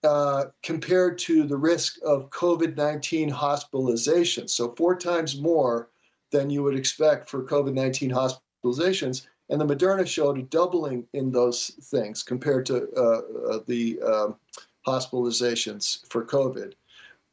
uh, 0.04 0.47
compared 0.62 1.18
to 1.18 1.45
the 1.45 1.57
risk 1.57 1.97
of 2.04 2.30
COVID 2.30 2.76
19 2.76 3.30
hospitalization. 3.30 4.47
So, 4.47 4.75
four 4.76 4.97
times 4.97 5.40
more 5.40 5.88
than 6.30 6.50
you 6.50 6.62
would 6.62 6.76
expect 6.76 7.28
for 7.28 7.45
COVID 7.45 7.75
19 7.75 8.11
hospitalizations. 8.11 9.26
And 9.50 9.61
the 9.61 9.64
Moderna 9.64 10.07
showed 10.07 10.38
a 10.38 10.43
doubling 10.43 11.07
in 11.14 11.33
those 11.33 11.69
things 11.85 12.23
compared 12.23 12.67
to 12.67 12.88
uh, 12.97 13.55
uh, 13.55 13.59
the 13.67 14.00
um, 14.02 14.37
hospitalizations 14.87 16.07
for 16.09 16.25
COVID. 16.25 16.75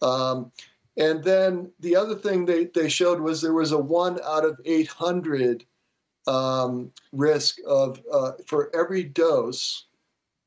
Um, 0.01 0.51
and 0.97 1.23
then 1.23 1.71
the 1.79 1.95
other 1.95 2.15
thing 2.15 2.45
they, 2.45 2.65
they 2.65 2.87
showed 2.87 3.19
was 3.19 3.41
there 3.41 3.53
was 3.53 3.73
a 3.73 3.77
one 3.77 4.19
out 4.23 4.45
of 4.45 4.59
800 4.63 5.65
um, 6.27 6.91
risk 7.11 7.57
of, 7.67 8.01
uh, 8.11 8.31
for 8.47 8.73
every 8.75 9.03
dose, 9.03 9.85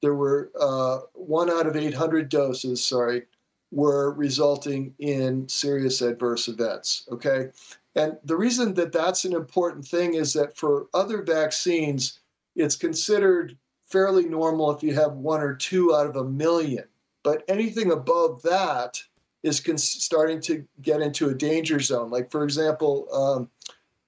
there 0.01 0.15
were 0.15 0.51
uh, 0.59 1.01
one 1.15 1.51
out 1.51 1.67
of 1.67 1.77
800 1.77 2.29
doses, 2.29 2.85
sorry, 2.85 3.25
were 3.71 4.13
resulting 4.13 4.95
in 4.99 5.49
serious 5.49 6.01
adverse 6.01 6.49
events. 6.49 7.07
Okay. 7.11 7.51
And 7.99 8.17
the 8.23 8.37
reason 8.37 8.75
that 8.75 8.93
that's 8.93 9.25
an 9.25 9.33
important 9.35 9.85
thing 9.85 10.15
is 10.15 10.33
that 10.35 10.57
for 10.57 10.87
other 10.95 11.21
vaccines, 11.21 12.21
it's 12.55 12.77
considered 12.77 13.59
fairly 13.83 14.25
normal 14.25 14.71
if 14.71 14.85
you 14.85 14.95
have 14.95 15.15
one 15.15 15.41
or 15.41 15.57
two 15.57 15.93
out 15.93 16.07
of 16.07 16.15
a 16.15 16.23
million. 16.23 16.85
But 17.25 17.43
anything 17.49 17.91
above 17.91 18.41
that 18.43 19.03
is 19.43 19.59
cons- 19.59 19.83
starting 19.83 20.41
to 20.43 20.65
get 20.81 21.01
into 21.01 21.29
a 21.29 21.35
danger 21.35 21.81
zone. 21.81 22.09
Like, 22.09 22.31
for 22.31 22.45
example, 22.45 23.09
um, 23.13 23.51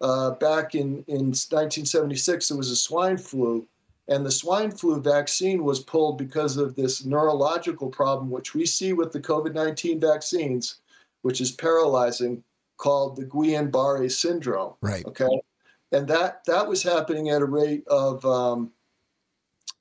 uh, 0.00 0.36
back 0.36 0.76
in, 0.76 1.04
in 1.08 1.32
1976, 1.32 2.48
there 2.48 2.56
was 2.56 2.70
a 2.70 2.76
swine 2.76 3.18
flu, 3.18 3.66
and 4.06 4.24
the 4.24 4.30
swine 4.30 4.70
flu 4.70 5.00
vaccine 5.00 5.64
was 5.64 5.80
pulled 5.80 6.16
because 6.16 6.56
of 6.56 6.76
this 6.76 7.04
neurological 7.04 7.88
problem, 7.88 8.30
which 8.30 8.54
we 8.54 8.66
see 8.66 8.92
with 8.92 9.10
the 9.10 9.20
COVID 9.20 9.52
19 9.52 9.98
vaccines, 9.98 10.76
which 11.22 11.40
is 11.40 11.50
paralyzing, 11.50 12.44
called 12.80 13.16
the 13.16 13.24
Guillain 13.24 13.70
Barre 13.70 14.08
syndrome. 14.08 14.74
Right. 14.80 15.04
Okay. 15.04 15.40
And 15.92 16.08
that, 16.08 16.44
that 16.46 16.66
was 16.66 16.82
happening 16.82 17.28
at 17.28 17.42
a 17.42 17.46
rate 17.46 17.86
of 17.88 18.24
um, 18.24 18.72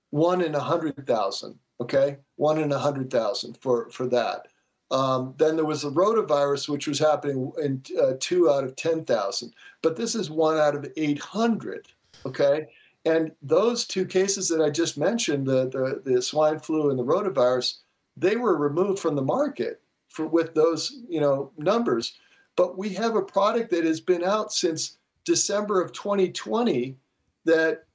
one 0.09 0.41
in 0.41 0.53
a 0.53 0.59
100,000. 0.59 1.59
Okay. 1.81 2.17
One 2.35 2.57
in 2.57 2.71
a 2.71 2.75
100,000 2.75 3.57
for, 3.61 3.89
for 3.89 4.07
that. 4.07 4.47
Um, 4.91 5.35
then 5.37 5.55
there 5.55 5.65
was 5.65 5.83
the 5.83 5.91
rotavirus, 5.91 6.67
which 6.67 6.87
was 6.87 6.99
happening 6.99 7.51
in 7.63 7.81
uh, 8.01 8.13
two 8.19 8.49
out 8.49 8.63
of 8.63 8.75
10,000. 8.75 9.53
But 9.81 9.95
this 9.95 10.15
is 10.15 10.29
one 10.29 10.57
out 10.57 10.75
of 10.75 10.91
800. 10.97 11.87
Okay. 12.25 12.67
And 13.05 13.31
those 13.41 13.85
two 13.85 14.05
cases 14.05 14.49
that 14.49 14.61
I 14.61 14.69
just 14.69 14.97
mentioned, 14.97 15.47
the, 15.47 15.69
the, 15.69 16.11
the 16.11 16.21
swine 16.21 16.59
flu 16.59 16.89
and 16.89 16.99
the 16.99 17.05
rotavirus, 17.05 17.77
they 18.17 18.35
were 18.35 18.57
removed 18.57 18.99
from 18.99 19.15
the 19.15 19.21
market 19.21 19.81
for 20.09 20.25
with 20.25 20.53
those 20.53 21.01
you 21.07 21.21
know 21.21 21.51
numbers. 21.57 22.17
But 22.59 22.77
we 22.77 22.89
have 22.89 23.15
a 23.15 23.21
product 23.21 23.71
that 23.71 23.85
has 23.85 24.01
been 24.01 24.21
out 24.21 24.51
since 24.51 24.97
December 25.23 25.81
of 25.81 25.93
2020 25.93 26.97
that 27.45 27.85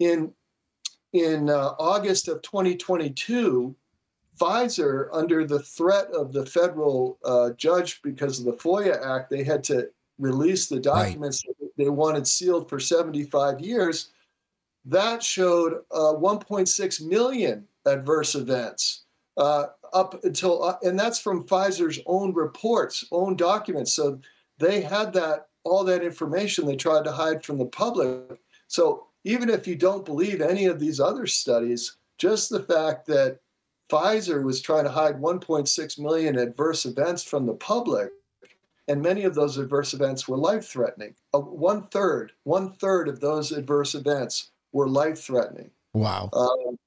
in 0.00 0.34
in 1.14 1.48
uh, 1.48 1.72
August 1.78 2.28
of 2.28 2.42
2022 2.42 3.74
Pfizer, 4.38 5.08
under 5.14 5.46
the 5.46 5.60
threat 5.60 6.08
of 6.08 6.34
the 6.34 6.44
federal 6.44 7.18
uh, 7.24 7.52
judge 7.52 8.02
because 8.02 8.38
of 8.38 8.44
the 8.44 8.52
FOIA 8.52 9.02
Act, 9.02 9.30
they 9.30 9.42
had 9.42 9.64
to 9.64 9.88
release 10.18 10.66
the 10.66 10.78
documents 10.78 11.42
right. 11.46 11.70
they 11.78 11.88
wanted 11.88 12.26
sealed 12.26 12.68
for 12.68 12.78
75 12.78 13.60
years. 13.60 14.10
That 14.84 15.22
showed 15.22 15.72
uh, 15.90 16.12
1.6 16.12 17.02
million 17.02 17.66
adverse 17.86 18.34
events 18.34 19.05
uh, 19.36 19.66
up 19.92 20.22
until, 20.24 20.62
uh, 20.62 20.76
and 20.82 20.98
that's 20.98 21.18
from 21.18 21.44
Pfizer's 21.44 22.00
own 22.06 22.32
reports, 22.32 23.04
own 23.12 23.36
documents. 23.36 23.94
So 23.94 24.20
they 24.58 24.80
had 24.80 25.12
that 25.14 25.48
all 25.64 25.84
that 25.84 26.04
information 26.04 26.64
they 26.64 26.76
tried 26.76 27.04
to 27.04 27.12
hide 27.12 27.44
from 27.44 27.58
the 27.58 27.66
public. 27.66 28.40
So 28.68 29.08
even 29.24 29.50
if 29.50 29.66
you 29.66 29.74
don't 29.74 30.04
believe 30.04 30.40
any 30.40 30.66
of 30.66 30.78
these 30.78 31.00
other 31.00 31.26
studies, 31.26 31.96
just 32.18 32.50
the 32.50 32.62
fact 32.62 33.06
that 33.06 33.40
Pfizer 33.90 34.42
was 34.42 34.60
trying 34.60 34.84
to 34.84 34.90
hide 34.90 35.20
1.6 35.20 35.98
million 35.98 36.38
adverse 36.38 36.86
events 36.86 37.22
from 37.22 37.46
the 37.46 37.54
public, 37.54 38.10
and 38.88 39.02
many 39.02 39.24
of 39.24 39.34
those 39.34 39.58
adverse 39.58 39.94
events 39.94 40.28
were 40.28 40.36
life 40.36 40.66
threatening. 40.66 41.14
Uh, 41.34 41.40
one 41.40 41.82
third, 41.88 42.32
one 42.44 42.72
third 42.74 43.08
of 43.08 43.20
those 43.20 43.52
adverse 43.52 43.94
events 43.94 44.50
were 44.72 44.88
life 44.88 45.20
threatening. 45.20 45.70
Wow. 45.92 46.30
Um, 46.32 46.78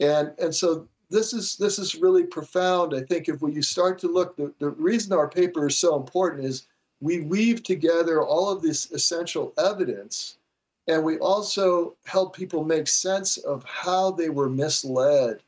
and 0.00 0.32
and 0.38 0.54
so 0.54 0.86
this 1.10 1.32
is 1.32 1.56
this 1.56 1.78
is 1.78 1.94
really 1.94 2.24
profound. 2.24 2.94
I 2.94 3.00
think 3.00 3.28
if 3.28 3.40
when 3.40 3.52
you 3.52 3.62
start 3.62 3.98
to 4.00 4.08
look, 4.08 4.36
the, 4.36 4.52
the 4.58 4.70
reason 4.70 5.12
our 5.12 5.28
paper 5.28 5.68
is 5.68 5.78
so 5.78 5.96
important 5.96 6.44
is 6.44 6.66
we 7.00 7.20
weave 7.20 7.62
together 7.62 8.22
all 8.22 8.50
of 8.50 8.62
this 8.62 8.90
essential 8.90 9.52
evidence, 9.58 10.38
and 10.86 11.04
we 11.04 11.18
also 11.18 11.96
help 12.04 12.36
people 12.36 12.64
make 12.64 12.88
sense 12.88 13.36
of 13.38 13.64
how 13.64 14.10
they 14.10 14.28
were 14.28 14.48
misled 14.48 15.42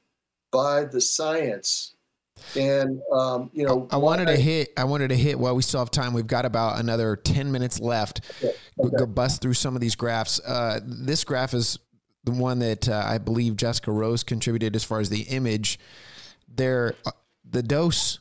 by 0.51 0.85
the 0.85 1.01
science. 1.01 1.94
And 2.57 3.03
um, 3.12 3.51
you 3.53 3.66
know, 3.66 3.87
I 3.90 3.99
wanted 3.99 4.29
I, 4.29 4.37
to 4.37 4.40
hit. 4.40 4.73
I 4.79 4.85
wanted 4.85 5.09
to 5.09 5.16
hit 5.16 5.38
while 5.38 5.55
we 5.55 5.62
still 5.62 5.81
have 5.81 5.90
time. 5.90 6.14
We've 6.14 6.27
got 6.27 6.46
about 6.46 6.81
another 6.81 7.16
ten 7.16 7.53
minutes 7.53 7.81
left. 7.81 8.23
Okay. 8.42 8.55
Okay. 8.81 8.96
Go 8.96 9.07
bust 9.07 9.42
through 9.42 9.55
some 9.55 9.75
of 9.75 9.83
these 9.83 9.94
graphs. 9.94 10.40
Uh, 10.40 10.81
this 10.83 11.23
graph 11.23 11.53
is 11.53 11.79
the 12.24 12.33
one 12.33 12.59
that 12.61 12.88
uh, 12.88 13.02
I 13.06 13.18
believe 13.18 13.56
Jessica 13.56 13.90
Rose 13.92 14.22
contributed 14.22 14.76
as 14.76 14.85
far 14.85 15.00
as 15.00 15.09
the 15.09 15.22
image. 15.22 15.78
There, 16.48 16.94
uh, 17.06 17.12
the 17.48 17.62
dose 17.62 18.18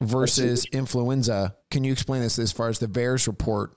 versus 0.00 0.66
influenza. 0.72 1.56
Can 1.70 1.84
you 1.84 1.92
explain 1.92 2.22
this 2.22 2.38
as 2.38 2.52
far 2.52 2.68
as 2.68 2.78
the 2.78 2.86
VAERS 2.86 3.26
report 3.26 3.76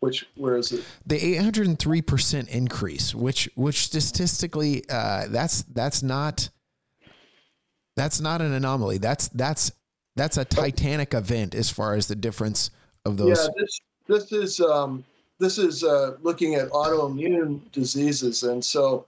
which 0.00 0.26
where 0.34 0.56
is 0.56 0.72
it? 0.72 0.84
The 1.06 1.36
803 1.36 2.02
percent 2.02 2.48
increase, 2.48 3.14
which 3.14 3.50
which 3.54 3.84
statistically, 3.84 4.82
uh, 4.88 5.26
that's 5.28 5.62
that's 5.64 6.02
not 6.02 6.48
that's 7.96 8.18
not 8.18 8.40
an 8.40 8.52
anomaly. 8.52 8.96
That's 8.96 9.28
that's 9.28 9.72
that's 10.16 10.38
a 10.38 10.44
titanic 10.46 11.12
event 11.12 11.54
as 11.54 11.68
far 11.68 11.94
as 11.94 12.08
the 12.08 12.16
difference 12.16 12.70
of 13.04 13.18
those. 13.18 13.38
Yeah, 13.38 13.48
this 13.58 13.80
this 14.06 14.32
is 14.32 14.60
um, 14.60 15.04
this 15.40 15.58
is 15.58 15.82
uh, 15.82 16.16
looking 16.22 16.54
at 16.54 16.68
autoimmune 16.70 17.60
diseases, 17.72 18.44
and 18.44 18.64
so 18.64 19.06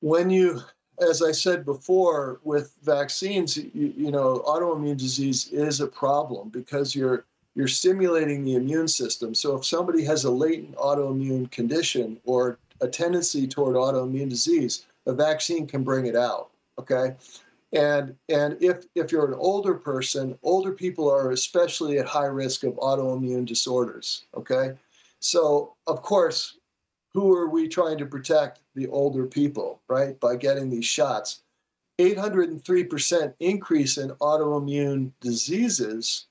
when 0.00 0.30
you, 0.30 0.60
as 1.00 1.22
I 1.22 1.32
said 1.32 1.64
before, 1.64 2.40
with 2.44 2.72
vaccines, 2.82 3.56
you, 3.56 3.92
you 3.96 4.10
know, 4.10 4.42
autoimmune 4.46 4.96
disease 4.96 5.48
is 5.48 5.80
a 5.80 5.86
problem 5.86 6.48
because 6.48 6.94
you're 6.94 7.24
you're 7.54 7.68
stimulating 7.68 8.44
the 8.44 8.54
immune 8.54 8.86
system. 8.86 9.34
So 9.34 9.56
if 9.56 9.66
somebody 9.66 10.04
has 10.04 10.24
a 10.24 10.30
latent 10.30 10.76
autoimmune 10.76 11.50
condition 11.50 12.20
or 12.24 12.56
a 12.80 12.86
tendency 12.86 13.48
toward 13.48 13.74
autoimmune 13.74 14.28
disease, 14.28 14.86
a 15.06 15.12
vaccine 15.12 15.66
can 15.66 15.82
bring 15.82 16.06
it 16.06 16.14
out. 16.14 16.50
Okay. 16.78 17.16
And 17.72 18.14
and 18.28 18.56
if 18.60 18.84
if 18.94 19.10
you're 19.10 19.26
an 19.26 19.34
older 19.34 19.74
person, 19.74 20.38
older 20.42 20.72
people 20.72 21.10
are 21.10 21.32
especially 21.32 21.98
at 21.98 22.06
high 22.06 22.26
risk 22.26 22.62
of 22.62 22.74
autoimmune 22.74 23.44
disorders. 23.44 24.24
Okay. 24.36 24.74
So 25.20 25.74
of 25.86 26.02
course, 26.02 26.58
who 27.14 27.34
are 27.34 27.48
we 27.48 27.68
trying 27.68 27.98
to 27.98 28.06
protect? 28.06 28.60
The 28.74 28.86
older 28.88 29.26
people, 29.26 29.80
right? 29.88 30.18
By 30.20 30.36
getting 30.36 30.70
these 30.70 30.86
shots. 30.86 31.42
803% 31.98 33.34
increase 33.40 33.98
in 33.98 34.10
autoimmune 34.10 35.10
diseases 35.20 36.26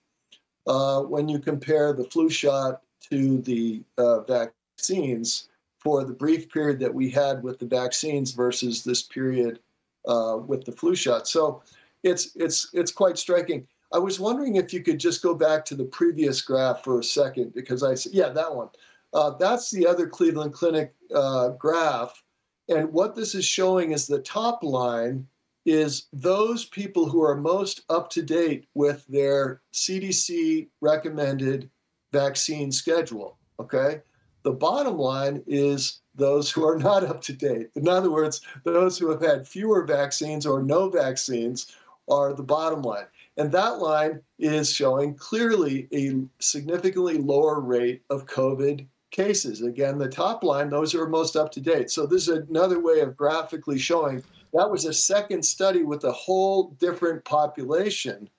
uh, 0.66 1.02
when 1.02 1.28
you 1.28 1.40
compare 1.40 1.94
the 1.94 2.06
flu 2.06 2.30
shot 2.30 2.82
to 3.10 3.40
the 3.42 3.84
uh, 3.98 4.22
vaccines 4.22 5.50
for 5.80 6.04
the 6.04 6.14
brief 6.14 6.50
period 6.50 6.80
that 6.80 6.94
we 6.94 7.10
had 7.10 7.44
with 7.44 7.60
the 7.60 7.66
vaccines 7.66 8.32
versus 8.32 8.84
this 8.84 9.02
period 9.02 9.60
uh, 10.08 10.38
with 10.46 10.66
the 10.66 10.72
flu 10.72 10.96
shot. 10.96 11.28
So 11.28 11.62
it's 12.04 12.36
it's 12.36 12.70
it's 12.74 12.92
quite 12.92 13.18
striking. 13.18 13.68
I 13.94 14.00
was 14.00 14.20
wondering 14.20 14.56
if 14.56 14.74
you 14.74 14.82
could 14.84 15.00
just 15.00 15.22
go 15.22 15.34
back 15.34 15.64
to 15.66 15.76
the 15.76 15.86
previous 15.86 16.42
graph 16.42 16.84
for 16.84 17.00
a 17.00 17.04
second 17.04 17.54
because 17.54 17.84
I 17.84 17.96
said, 17.96 18.14
yeah 18.14 18.30
that 18.30 18.54
one. 18.54 18.70
Uh, 19.14 19.32
that's 19.38 19.72
the 19.72 19.88
other 19.88 20.08
Cleveland 20.08 20.54
Clinic 20.54 20.94
uh, 21.16 21.50
graph, 21.50 22.22
and 22.70 22.92
what 22.92 23.16
this 23.16 23.34
is 23.34 23.46
showing 23.46 23.92
is 23.92 24.06
the 24.06 24.20
top 24.20 24.62
line 24.64 25.26
is 25.66 26.08
those 26.14 26.66
people 26.66 27.10
who 27.10 27.22
are 27.22 27.36
most 27.36 27.82
up 27.90 28.10
to 28.10 28.22
date 28.22 28.68
with 28.74 29.06
their 29.08 29.62
CDC 29.74 30.70
recommended 30.82 31.70
vaccine 32.12 32.72
schedule. 32.72 33.38
Okay. 33.60 34.02
The 34.44 34.52
bottom 34.52 34.98
line 34.98 35.44
is 35.46 36.00
those 36.16 36.50
who 36.50 36.66
are 36.66 36.78
not 36.78 37.04
up 37.04 37.22
to 37.24 37.34
date. 37.34 37.70
In 37.76 37.90
other 37.90 38.10
words, 38.10 38.42
those 38.64 38.98
who 38.98 39.10
have 39.10 39.22
had 39.22 39.48
fewer 39.48 39.86
vaccines 39.86 40.46
or 40.46 40.64
no 40.64 40.90
vaccines 40.90 41.76
are 42.10 42.34
the 42.34 42.44
bottom 42.44 42.82
line. 42.82 43.08
And 43.38 43.52
that 43.52 43.78
line 43.80 44.22
is 44.40 44.74
showing 44.74 45.14
clearly 45.16 45.88
a 45.94 46.16
significantly 46.40 47.18
lower 47.20 47.60
rate 47.60 48.02
of 48.10 48.26
COVID 48.26 48.88
cases. 49.12 49.62
Again, 49.62 49.98
the 49.98 50.10
top 50.10 50.44
line, 50.44 50.70
those 50.70 50.96
are 50.96 51.08
most 51.08 51.36
up 51.36 51.52
to 51.52 51.62
date. 51.62 51.92
So 51.92 52.06
this 52.06 52.28
is 52.28 52.40
another 52.50 52.80
way 52.80 53.00
of 53.02 53.16
graphically 53.16 53.78
showing 53.78 54.24
that 54.54 54.70
was 54.70 54.86
a 54.86 54.94
second 54.94 55.44
study 55.44 55.84
with 55.84 56.04
a 56.04 56.12
whole 56.12 56.70
different 56.80 57.24
population 57.26 58.30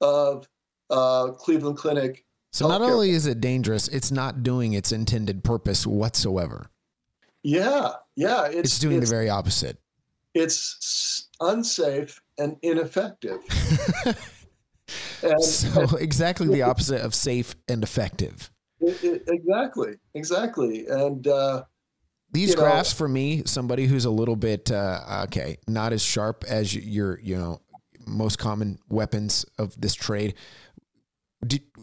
of 0.00 0.48
uh, 0.90 1.28
Cleveland 1.32 1.76
Clinic. 1.76 2.24
So 2.50 2.66
not 2.66 2.80
only 2.80 3.10
is 3.10 3.26
it 3.26 3.40
dangerous, 3.40 3.88
it's 3.88 4.10
not 4.10 4.42
doing 4.42 4.72
its 4.72 4.90
intended 4.90 5.44
purpose 5.44 5.86
whatsoever. 5.86 6.70
Yeah, 7.42 7.90
yeah, 8.16 8.46
it's 8.46 8.70
It's, 8.70 8.78
doing 8.78 8.98
it's, 8.98 9.08
the 9.08 9.14
very 9.14 9.28
opposite. 9.28 9.78
it's 10.34 11.28
unsafe 11.40 12.20
and 12.38 12.56
ineffective. 12.62 13.38
and, 15.22 15.42
So 15.44 15.96
exactly 15.96 16.48
the 16.48 16.62
opposite 16.62 17.00
of 17.00 17.14
safe 17.14 17.54
and 17.68 17.82
effective. 17.82 18.50
It- 18.80 19.02
it- 19.04 19.22
exactly, 19.28 19.94
exactly, 20.14 20.86
and 20.86 21.26
uh, 21.26 21.64
These 22.32 22.50
You 22.50 22.56
know- 22.56 22.62
graphs 22.62 22.92
for 22.92 23.08
me, 23.08 23.42
somebody 23.46 23.86
who's 23.86 24.04
a 24.04 24.10
little 24.10 24.36
bit 24.36 24.70
uh, 24.70 25.24
okay, 25.28 25.58
not 25.66 25.92
as 25.92 26.02
sharp 26.02 26.44
as 26.46 26.74
your 26.74 27.18
you 27.20 27.36
know 27.36 27.60
most 28.06 28.38
common 28.38 28.78
weapons 28.88 29.44
of 29.58 29.78
this 29.80 29.94
trade. 29.94 30.34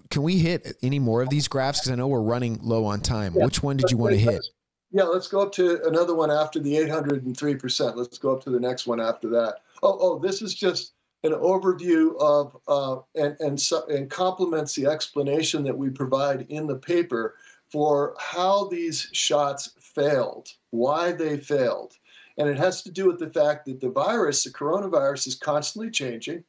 Can 0.09 0.23
we 0.23 0.37
hit 0.37 0.75
any 0.81 0.99
more 0.99 1.21
of 1.21 1.29
these 1.29 1.47
graphs? 1.47 1.79
Because 1.79 1.91
I 1.91 1.95
know 1.95 2.07
we're 2.07 2.21
running 2.21 2.59
low 2.61 2.85
on 2.85 2.99
time. 3.01 3.33
Yeah. 3.35 3.45
Which 3.45 3.63
one 3.63 3.77
did 3.77 3.89
you 3.89 3.97
want 3.97 4.13
to 4.13 4.19
hit? 4.19 4.45
Yeah, 4.91 5.03
let's 5.03 5.27
go 5.27 5.41
up 5.41 5.51
to 5.53 5.81
another 5.87 6.13
one 6.13 6.29
after 6.31 6.59
the 6.59 6.75
803 6.77 7.55
percent. 7.55 7.97
Let's 7.97 8.17
go 8.17 8.33
up 8.33 8.43
to 8.43 8.49
the 8.49 8.59
next 8.59 8.85
one 8.87 8.99
after 8.99 9.29
that. 9.29 9.59
Oh, 9.81 9.97
oh, 9.99 10.19
this 10.19 10.41
is 10.41 10.53
just 10.53 10.93
an 11.25 11.33
overview 11.33 12.15
of 12.19 12.55
uh, 12.67 13.01
and 13.15 13.35
and 13.39 13.59
and 13.89 14.09
complements 14.09 14.75
the 14.75 14.85
explanation 14.85 15.63
that 15.63 15.77
we 15.77 15.89
provide 15.89 16.45
in 16.49 16.67
the 16.67 16.75
paper 16.75 17.35
for 17.71 18.15
how 18.19 18.65
these 18.69 19.09
shots 19.11 19.71
failed, 19.79 20.49
why 20.71 21.11
they 21.11 21.37
failed, 21.37 21.93
and 22.37 22.47
it 22.47 22.57
has 22.57 22.81
to 22.83 22.91
do 22.91 23.07
with 23.07 23.19
the 23.19 23.29
fact 23.29 23.65
that 23.65 23.79
the 23.81 23.89
virus, 23.89 24.43
the 24.43 24.51
coronavirus, 24.51 25.27
is 25.27 25.35
constantly 25.35 25.89
changing. 25.89 26.43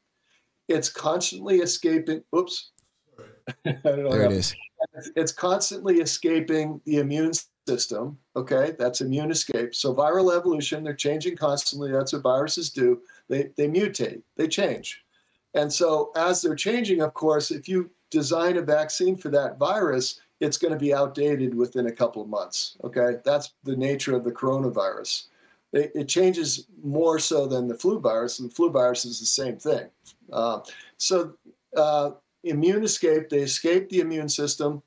It's 0.68 0.88
constantly 0.88 1.58
escaping. 1.58 2.22
Oops. 2.36 2.70
I 3.66 3.72
don't 3.84 4.04
know 4.04 4.10
There 4.10 4.24
it 4.24 4.32
is. 4.32 4.54
it's 5.14 5.32
constantly 5.32 6.00
escaping 6.00 6.80
the 6.84 6.98
immune 6.98 7.32
system. 7.68 8.18
Okay, 8.34 8.74
that's 8.78 9.00
immune 9.00 9.30
escape. 9.30 9.74
So 9.74 9.94
viral 9.94 10.36
evolution, 10.36 10.84
they're 10.84 10.94
changing 10.94 11.36
constantly. 11.36 11.92
That's 11.92 12.12
what 12.12 12.22
viruses 12.22 12.70
do. 12.70 13.00
They 13.28 13.50
they 13.56 13.68
mutate, 13.68 14.22
they 14.36 14.48
change, 14.48 15.04
and 15.54 15.72
so 15.72 16.12
as 16.16 16.42
they're 16.42 16.54
changing, 16.54 17.00
of 17.00 17.14
course, 17.14 17.50
if 17.50 17.68
you 17.68 17.90
design 18.10 18.56
a 18.56 18.62
vaccine 18.62 19.16
for 19.16 19.30
that 19.30 19.58
virus, 19.58 20.20
it's 20.40 20.58
going 20.58 20.72
to 20.72 20.78
be 20.78 20.94
outdated 20.94 21.54
within 21.54 21.86
a 21.86 21.92
couple 21.92 22.22
of 22.22 22.28
months. 22.28 22.76
Okay, 22.84 23.16
that's 23.24 23.52
the 23.64 23.76
nature 23.76 24.14
of 24.14 24.24
the 24.24 24.30
coronavirus. 24.30 25.24
It, 25.72 25.92
it 25.94 26.08
changes 26.08 26.66
more 26.82 27.18
so 27.18 27.46
than 27.46 27.68
the 27.68 27.74
flu 27.76 27.98
virus, 27.98 28.38
and 28.38 28.50
the 28.50 28.54
flu 28.54 28.70
virus 28.70 29.04
is 29.04 29.18
the 29.18 29.26
same 29.26 29.56
thing. 29.56 29.88
Uh, 30.32 30.60
so 30.98 31.34
uh, 31.76 32.10
immune 32.44 32.84
escape, 32.84 33.28
they 33.28 33.40
escape 33.40 33.88
the 33.88 34.00
immune 34.00 34.28
system. 34.28 34.82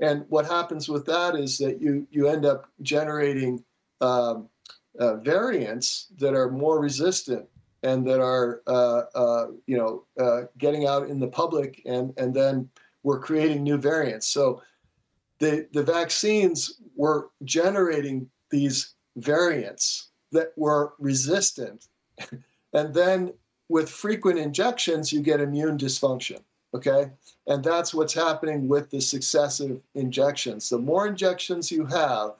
And 0.00 0.24
what 0.28 0.46
happens 0.46 0.88
with 0.88 1.04
that 1.06 1.34
is 1.34 1.58
that 1.58 1.80
you, 1.80 2.06
you 2.10 2.28
end 2.28 2.46
up 2.46 2.68
generating 2.82 3.64
um, 4.00 4.48
uh, 4.98 5.16
variants 5.16 6.08
that 6.18 6.34
are 6.34 6.50
more 6.50 6.80
resistant 6.80 7.46
and 7.82 8.06
that 8.06 8.20
are, 8.20 8.62
uh, 8.66 9.02
uh, 9.14 9.46
you 9.66 9.76
know, 9.76 10.04
uh, 10.18 10.42
getting 10.58 10.86
out 10.86 11.08
in 11.08 11.20
the 11.20 11.28
public, 11.28 11.82
and, 11.86 12.12
and 12.16 12.34
then 12.34 12.68
we're 13.02 13.20
creating 13.20 13.62
new 13.62 13.78
variants. 13.78 14.26
So 14.26 14.62
the, 15.38 15.68
the 15.72 15.82
vaccines 15.82 16.80
were 16.96 17.30
generating 17.44 18.28
these 18.50 18.94
variants 19.16 20.08
that 20.32 20.52
were 20.56 20.94
resistant. 20.98 21.86
and 22.72 22.92
then 22.92 23.32
with 23.68 23.88
frequent 23.88 24.38
injections, 24.38 25.12
you 25.12 25.20
get 25.20 25.40
immune 25.40 25.78
dysfunction. 25.78 26.40
Okay. 26.74 27.10
And 27.46 27.64
that's 27.64 27.94
what's 27.94 28.12
happening 28.12 28.68
with 28.68 28.90
the 28.90 29.00
successive 29.00 29.80
injections. 29.94 30.68
The 30.68 30.78
more 30.78 31.06
injections 31.06 31.72
you 31.72 31.86
have, 31.86 32.32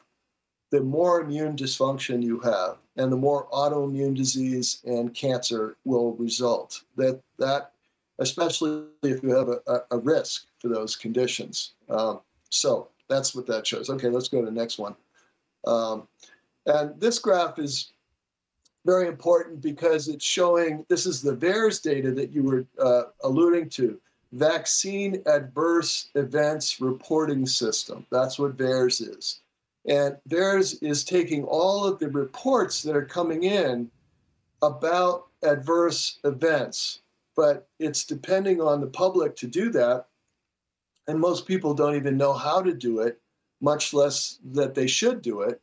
the 0.71 0.81
more 0.81 1.21
immune 1.21 1.57
dysfunction 1.57 2.23
you 2.23 2.39
have, 2.41 2.77
and 2.97 3.11
the 3.11 3.17
more 3.17 3.49
autoimmune 3.49 4.17
disease 4.17 4.83
and 4.85 5.15
cancer 5.15 5.77
will 5.85 6.15
result. 6.15 6.83
That 6.97 7.21
that, 7.39 7.73
especially 8.19 8.85
if 9.03 9.23
you 9.23 9.31
have 9.31 9.49
a, 9.49 9.83
a, 9.91 9.99
risk 9.99 10.47
for 10.59 10.69
those 10.69 10.97
conditions. 10.97 11.73
Um, 11.89 12.21
so 12.51 12.89
that's 13.09 13.35
what 13.35 13.47
that 13.47 13.67
shows. 13.67 13.89
Okay, 13.89 14.09
let's 14.09 14.29
go 14.29 14.41
to 14.41 14.47
the 14.47 14.53
next 14.53 14.79
one. 14.79 14.95
Um, 15.67 16.09
and 16.67 17.01
this 17.01 17.19
graph 17.19 17.59
is 17.59 17.93
very 18.85 19.09
important 19.09 19.61
because 19.61 20.09
it's 20.09 20.25
showing 20.25 20.85
this 20.89 21.07
is 21.07 21.23
the 21.23 21.35
VAERS 21.35 21.83
data 21.83 22.11
that 22.13 22.31
you 22.31 22.43
were 22.43 22.67
uh, 22.79 23.05
alluding 23.25 23.69
to 23.71 24.01
vaccine 24.33 25.23
adverse 25.27 26.11
events 26.15 26.81
reporting 26.81 27.47
system. 27.47 28.07
That's 28.11 28.39
what 28.39 28.57
VAERS 28.57 29.17
is. 29.17 29.41
And 29.87 30.17
VAERS 30.29 30.83
is 30.83 31.05
taking 31.05 31.45
all 31.45 31.85
of 31.85 31.99
the 31.99 32.09
reports 32.09 32.83
that 32.83 32.97
are 32.97 33.05
coming 33.05 33.45
in 33.45 33.91
about 34.63 35.29
adverse 35.43 36.19
events, 36.25 37.01
but 37.37 37.69
it's 37.79 38.05
depending 38.05 38.61
on 38.61 38.81
the 38.81 38.87
public 38.87 39.37
to 39.37 39.47
do 39.47 39.71
that. 39.71 40.07
And 41.07 41.19
most 41.19 41.47
people 41.47 41.73
don't 41.75 41.95
even 41.97 42.17
know 42.17 42.35
how 42.35 42.61
to 42.61 42.75
do 42.75 43.01
it, 43.01 43.21
much 43.61 43.95
less 43.95 44.39
that 44.45 44.75
they 44.75 44.87
should 44.87 45.23
do 45.23 45.41
it 45.43 45.61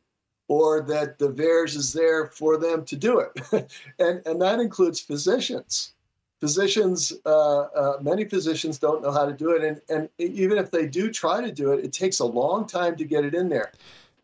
or 0.48 0.80
that 0.80 1.18
the 1.18 1.28
VAERS 1.28 1.76
is 1.76 1.92
there 1.92 2.26
for 2.26 2.56
them 2.56 2.84
to 2.84 2.96
do 2.96 3.18
it. 3.20 3.70
and, 3.98 4.22
and 4.26 4.40
that 4.40 4.60
includes 4.60 5.00
physicians 5.00 5.92
physicians, 6.40 7.12
uh, 7.24 7.60
uh, 7.60 7.98
many 8.02 8.24
physicians 8.24 8.78
don't 8.78 9.02
know 9.02 9.10
how 9.10 9.24
to 9.24 9.32
do 9.32 9.50
it, 9.50 9.64
and, 9.64 9.80
and 9.88 10.08
even 10.18 10.58
if 10.58 10.70
they 10.70 10.86
do 10.86 11.10
try 11.10 11.40
to 11.40 11.52
do 11.52 11.72
it, 11.72 11.84
it 11.84 11.92
takes 11.92 12.18
a 12.18 12.24
long 12.24 12.66
time 12.66 12.96
to 12.96 13.04
get 13.04 13.24
it 13.24 13.34
in 13.34 13.48
there. 13.48 13.72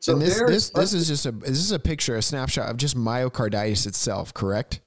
So 0.02 0.14
and 0.14 0.20
this 0.22 0.40
this 0.48 0.70
this 0.70 0.92
is 0.92 1.06
just 1.06 1.26
a 1.26 1.30
this 1.30 1.58
is 1.58 1.70
a 1.70 1.78
picture, 1.78 2.16
a 2.16 2.22
snapshot 2.22 2.68
of 2.68 2.76
just 2.76 2.96
myocarditis 2.96 3.86
itself, 3.86 4.34
correct? 4.34 4.80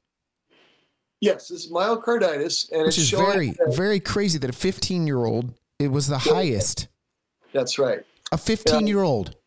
yes, 1.21 1.47
this 1.47 1.65
is 1.65 1.71
myocarditis, 1.71 2.69
and 2.73 2.82
Which 2.82 2.97
it's 2.97 2.97
is 2.97 3.10
very 3.12 3.51
that- 3.51 3.73
very 3.75 4.01
crazy 4.01 4.38
that 4.39 4.49
a 4.49 4.54
15 4.54 5.08
year 5.08 5.23
old 5.23 5.54
it 5.80 5.88
was 5.88 6.08
the 6.08 6.17
highest. 6.17 6.89
that's 7.54 7.80
right. 7.80 8.04
A 8.34 8.38
15 8.38 8.88
year 8.88 9.04
old 9.04 9.38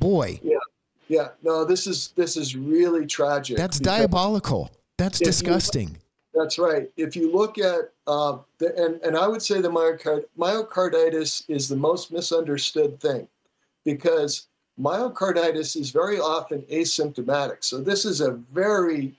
boy. 0.00 0.40
Yeah, 0.42 0.58
yeah. 1.06 1.28
no, 1.44 1.64
this 1.64 1.86
is 1.86 2.08
this 2.16 2.36
is 2.36 2.56
really 2.56 3.06
tragic. 3.06 3.56
That's 3.56 3.78
diabolical. 3.78 4.72
That's 4.98 5.20
If 5.20 5.26
you- 5.26 5.30
disgusting. 5.30 5.96
That's 6.34 6.58
right. 6.58 6.90
If 6.96 7.14
you 7.14 7.30
look 7.32 7.58
at 7.58 7.92
uh, 8.08 8.38
the, 8.58 8.74
and 8.76 9.00
and 9.04 9.16
I 9.16 9.28
would 9.28 9.42
say 9.42 9.60
the 9.60 9.70
myocard, 9.70 10.24
myocarditis 10.36 11.44
is 11.46 11.68
the 11.68 11.76
most 11.76 12.10
misunderstood 12.10 12.98
thing, 13.00 13.28
because 13.84 14.48
myocarditis 14.80 15.76
is 15.76 15.90
very 15.90 16.18
often 16.18 16.62
asymptomatic. 16.62 17.64
So 17.64 17.80
this 17.80 18.04
is 18.04 18.20
a 18.20 18.32
very 18.32 19.14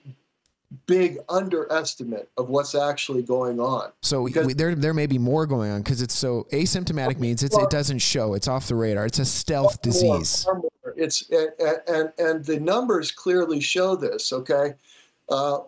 big 0.86 1.18
underestimate 1.28 2.28
of 2.36 2.48
what's 2.48 2.74
actually 2.74 3.22
going 3.22 3.60
on. 3.60 3.92
So 4.02 4.26
Because- 4.26 4.46
we, 4.46 4.54
there, 4.54 4.74
there 4.74 4.94
may 4.94 5.06
be 5.06 5.18
more 5.18 5.46
going 5.46 5.70
on 5.70 5.82
because 5.82 6.02
it's 6.02 6.14
so 6.14 6.46
asymptomatic 6.52 7.18
means 7.18 7.42
it's, 7.42 7.56
it 7.56 7.70
doesn't 7.70 8.00
show. 8.00 8.34
It's 8.34 8.48
off 8.48 8.68
the 8.68 8.74
radar. 8.74 9.06
It's 9.06 9.18
a 9.18 9.24
stealth 9.24 9.80
disease. 9.80 10.44
Far 10.44 10.54
more. 10.56 10.70
It's 10.96 11.28
and, 11.30 11.50
and 11.88 12.12
and 12.16 12.44
the 12.44 12.58
numbers 12.58 13.12
clearly 13.12 13.60
show 13.60 13.96
this. 13.96 14.32
Okay, 14.32 14.74
uh, 15.28 15.58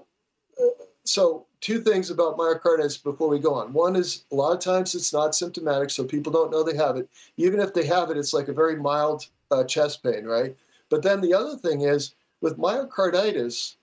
so 1.04 1.44
two 1.60 1.80
things 1.82 2.10
about 2.10 2.38
myocarditis 2.38 3.02
before 3.02 3.28
we 3.28 3.38
go 3.38 3.52
on. 3.52 3.72
One 3.74 3.94
is 3.94 4.24
a 4.32 4.34
lot 4.34 4.52
of 4.52 4.60
times 4.60 4.94
it's 4.94 5.12
not 5.12 5.34
symptomatic, 5.34 5.90
so 5.90 6.04
people 6.04 6.32
don't 6.32 6.50
know 6.50 6.62
they 6.62 6.76
have 6.76 6.96
it. 6.96 7.08
Even 7.36 7.60
if 7.60 7.74
they 7.74 7.84
have 7.86 8.10
it, 8.10 8.16
it's 8.16 8.32
like 8.32 8.48
a 8.48 8.52
very 8.54 8.76
mild 8.76 9.26
uh, 9.50 9.64
chest 9.64 10.02
pain, 10.02 10.24
right? 10.24 10.56
But 10.90 11.02
then 11.02 11.20
the 11.20 11.34
other 11.34 11.56
thing 11.56 11.82
is 11.82 12.14
with 12.40 12.58
myocarditis, 12.58 13.76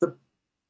the 0.00 0.16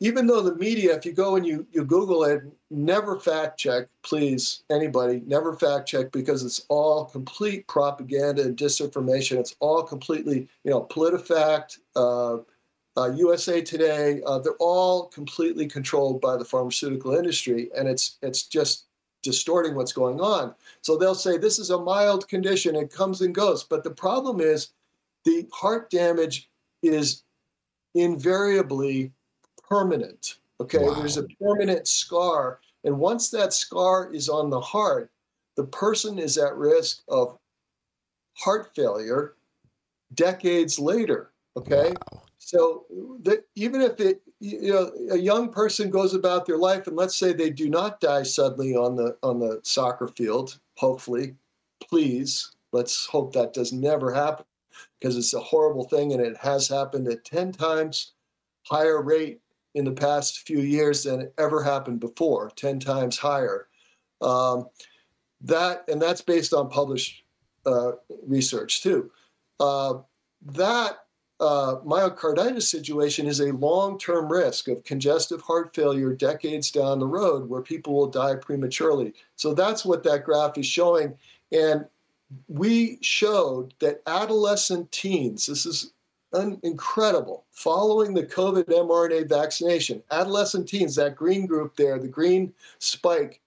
even 0.00 0.26
though 0.26 0.42
the 0.42 0.54
media, 0.56 0.96
if 0.96 1.04
you 1.04 1.12
go 1.12 1.36
and 1.36 1.46
you 1.46 1.66
you 1.72 1.84
Google 1.84 2.24
it, 2.24 2.42
never 2.70 3.18
fact 3.18 3.58
check, 3.58 3.88
please, 4.02 4.62
anybody, 4.70 5.22
never 5.26 5.54
fact 5.54 5.88
check 5.88 6.12
because 6.12 6.44
it's 6.44 6.64
all 6.68 7.04
complete 7.04 7.66
propaganda 7.66 8.42
and 8.42 8.56
disinformation. 8.56 9.38
It's 9.38 9.56
all 9.60 9.82
completely, 9.82 10.48
you 10.64 10.70
know, 10.70 10.82
PolitiFact, 10.90 11.78
uh, 11.96 12.38
uh, 12.96 13.12
USA 13.12 13.62
Today. 13.62 14.20
Uh, 14.26 14.38
they're 14.38 14.54
all 14.58 15.06
completely 15.06 15.66
controlled 15.66 16.20
by 16.20 16.36
the 16.36 16.44
pharmaceutical 16.44 17.14
industry, 17.14 17.70
and 17.76 17.88
it's 17.88 18.18
it's 18.22 18.42
just 18.42 18.87
distorting 19.22 19.74
what's 19.74 19.92
going 19.92 20.20
on. 20.20 20.54
So 20.82 20.96
they'll 20.96 21.14
say 21.14 21.36
this 21.36 21.58
is 21.58 21.70
a 21.70 21.78
mild 21.80 22.28
condition; 22.28 22.76
it 22.76 22.92
comes 22.92 23.20
and 23.20 23.34
goes. 23.34 23.64
But 23.64 23.84
the 23.84 23.90
problem 23.90 24.40
is, 24.40 24.70
the 25.24 25.46
heart 25.52 25.90
damage 25.90 26.48
is 26.82 27.22
invariably 27.94 29.12
permanent. 29.68 30.36
Okay, 30.60 30.78
Wow. 30.78 30.94
there's 30.94 31.16
a 31.16 31.26
permanent 31.40 31.86
scar, 31.86 32.60
and 32.84 32.98
once 32.98 33.30
that 33.30 33.52
scar 33.52 34.12
is 34.12 34.28
on 34.28 34.50
the 34.50 34.60
heart, 34.60 35.10
the 35.56 35.64
person 35.64 36.18
is 36.18 36.38
at 36.38 36.56
risk 36.56 37.02
of 37.08 37.38
heart 38.34 38.74
failure 38.74 39.34
decades 40.14 40.78
later. 40.78 41.30
Okay. 41.56 41.90
Wow. 42.12 42.22
So 42.38 42.86
that 43.22 43.44
even 43.56 43.80
if 43.82 44.00
it, 44.00 44.22
you 44.40 44.72
know, 44.72 44.92
a 45.10 45.18
young 45.18 45.50
person 45.50 45.90
goes 45.90 46.14
about 46.14 46.46
their 46.46 46.58
life, 46.58 46.86
and 46.86 46.96
let's 46.96 47.16
say 47.16 47.32
they 47.32 47.50
do 47.50 47.68
not 47.68 48.00
die 48.00 48.22
suddenly 48.22 48.76
on 48.76 48.94
the 48.96 49.16
on 49.22 49.40
the 49.40 49.60
soccer 49.62 50.08
field, 50.08 50.58
hopefully, 50.76 51.34
please, 51.80 52.52
let's 52.72 53.06
hope 53.06 53.32
that 53.32 53.52
does 53.52 53.72
never 53.72 54.12
happen, 54.12 54.44
because 54.98 55.16
it's 55.16 55.34
a 55.34 55.40
horrible 55.40 55.84
thing, 55.84 56.12
and 56.12 56.22
it 56.22 56.36
has 56.36 56.68
happened 56.68 57.08
at 57.08 57.24
ten 57.24 57.52
times 57.52 58.12
higher 58.62 59.02
rate 59.02 59.40
in 59.74 59.84
the 59.84 59.92
past 59.92 60.40
few 60.40 60.60
years 60.60 61.02
than 61.02 61.20
it 61.20 61.34
ever 61.38 61.62
happened 61.62 62.00
before, 62.00 62.50
ten 62.54 62.78
times 62.78 63.18
higher. 63.18 63.66
Um, 64.20 64.68
that 65.40 65.84
and 65.88 66.00
that's 66.00 66.20
based 66.20 66.52
on 66.52 66.68
published 66.68 67.24
uh, 67.66 67.92
research 68.26 68.82
too. 68.82 69.10
Uh, 69.58 69.94
that 70.42 71.04
uh, 71.40 71.76
myocarditis 71.86 72.62
situation 72.62 73.26
is 73.26 73.40
a 73.40 73.52
long-term 73.52 74.30
risk 74.30 74.68
of 74.68 74.82
congestive 74.84 75.40
heart 75.40 75.74
failure 75.74 76.12
decades 76.12 76.70
down 76.70 76.98
the 76.98 77.06
road, 77.06 77.48
where 77.48 77.62
people 77.62 77.94
will 77.94 78.08
die 78.08 78.34
prematurely. 78.34 79.14
So 79.36 79.54
that's 79.54 79.84
what 79.84 80.02
that 80.04 80.24
graph 80.24 80.58
is 80.58 80.66
showing, 80.66 81.16
and 81.52 81.86
we 82.48 82.98
showed 83.00 83.72
that 83.78 84.02
adolescent 84.06 84.90
teens. 84.90 85.46
This 85.46 85.64
is 85.64 85.92
un- 86.32 86.60
incredible. 86.62 87.44
Following 87.52 88.14
the 88.14 88.24
COVID 88.24 88.64
mRNA 88.64 89.28
vaccination, 89.28 90.02
adolescent 90.10 90.68
teens, 90.68 90.96
that 90.96 91.16
green 91.16 91.46
group 91.46 91.76
there, 91.76 91.98
the 91.98 92.08
green 92.08 92.52
spike, 92.78 93.40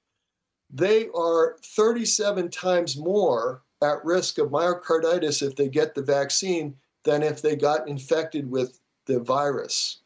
they 0.74 1.10
are 1.14 1.58
37 1.62 2.50
times 2.50 2.98
more 2.98 3.62
at 3.84 4.04
risk 4.06 4.38
of 4.38 4.50
myocarditis 4.50 5.46
if 5.46 5.56
they 5.56 5.68
get 5.68 5.94
the 5.94 6.02
vaccine 6.02 6.76
than 7.04 7.24
if 7.24 7.42
they 7.42 7.56
got 7.56 7.88
infected 7.88 8.50
with 8.50 8.80
the 9.06 9.20
virus, 9.20 10.00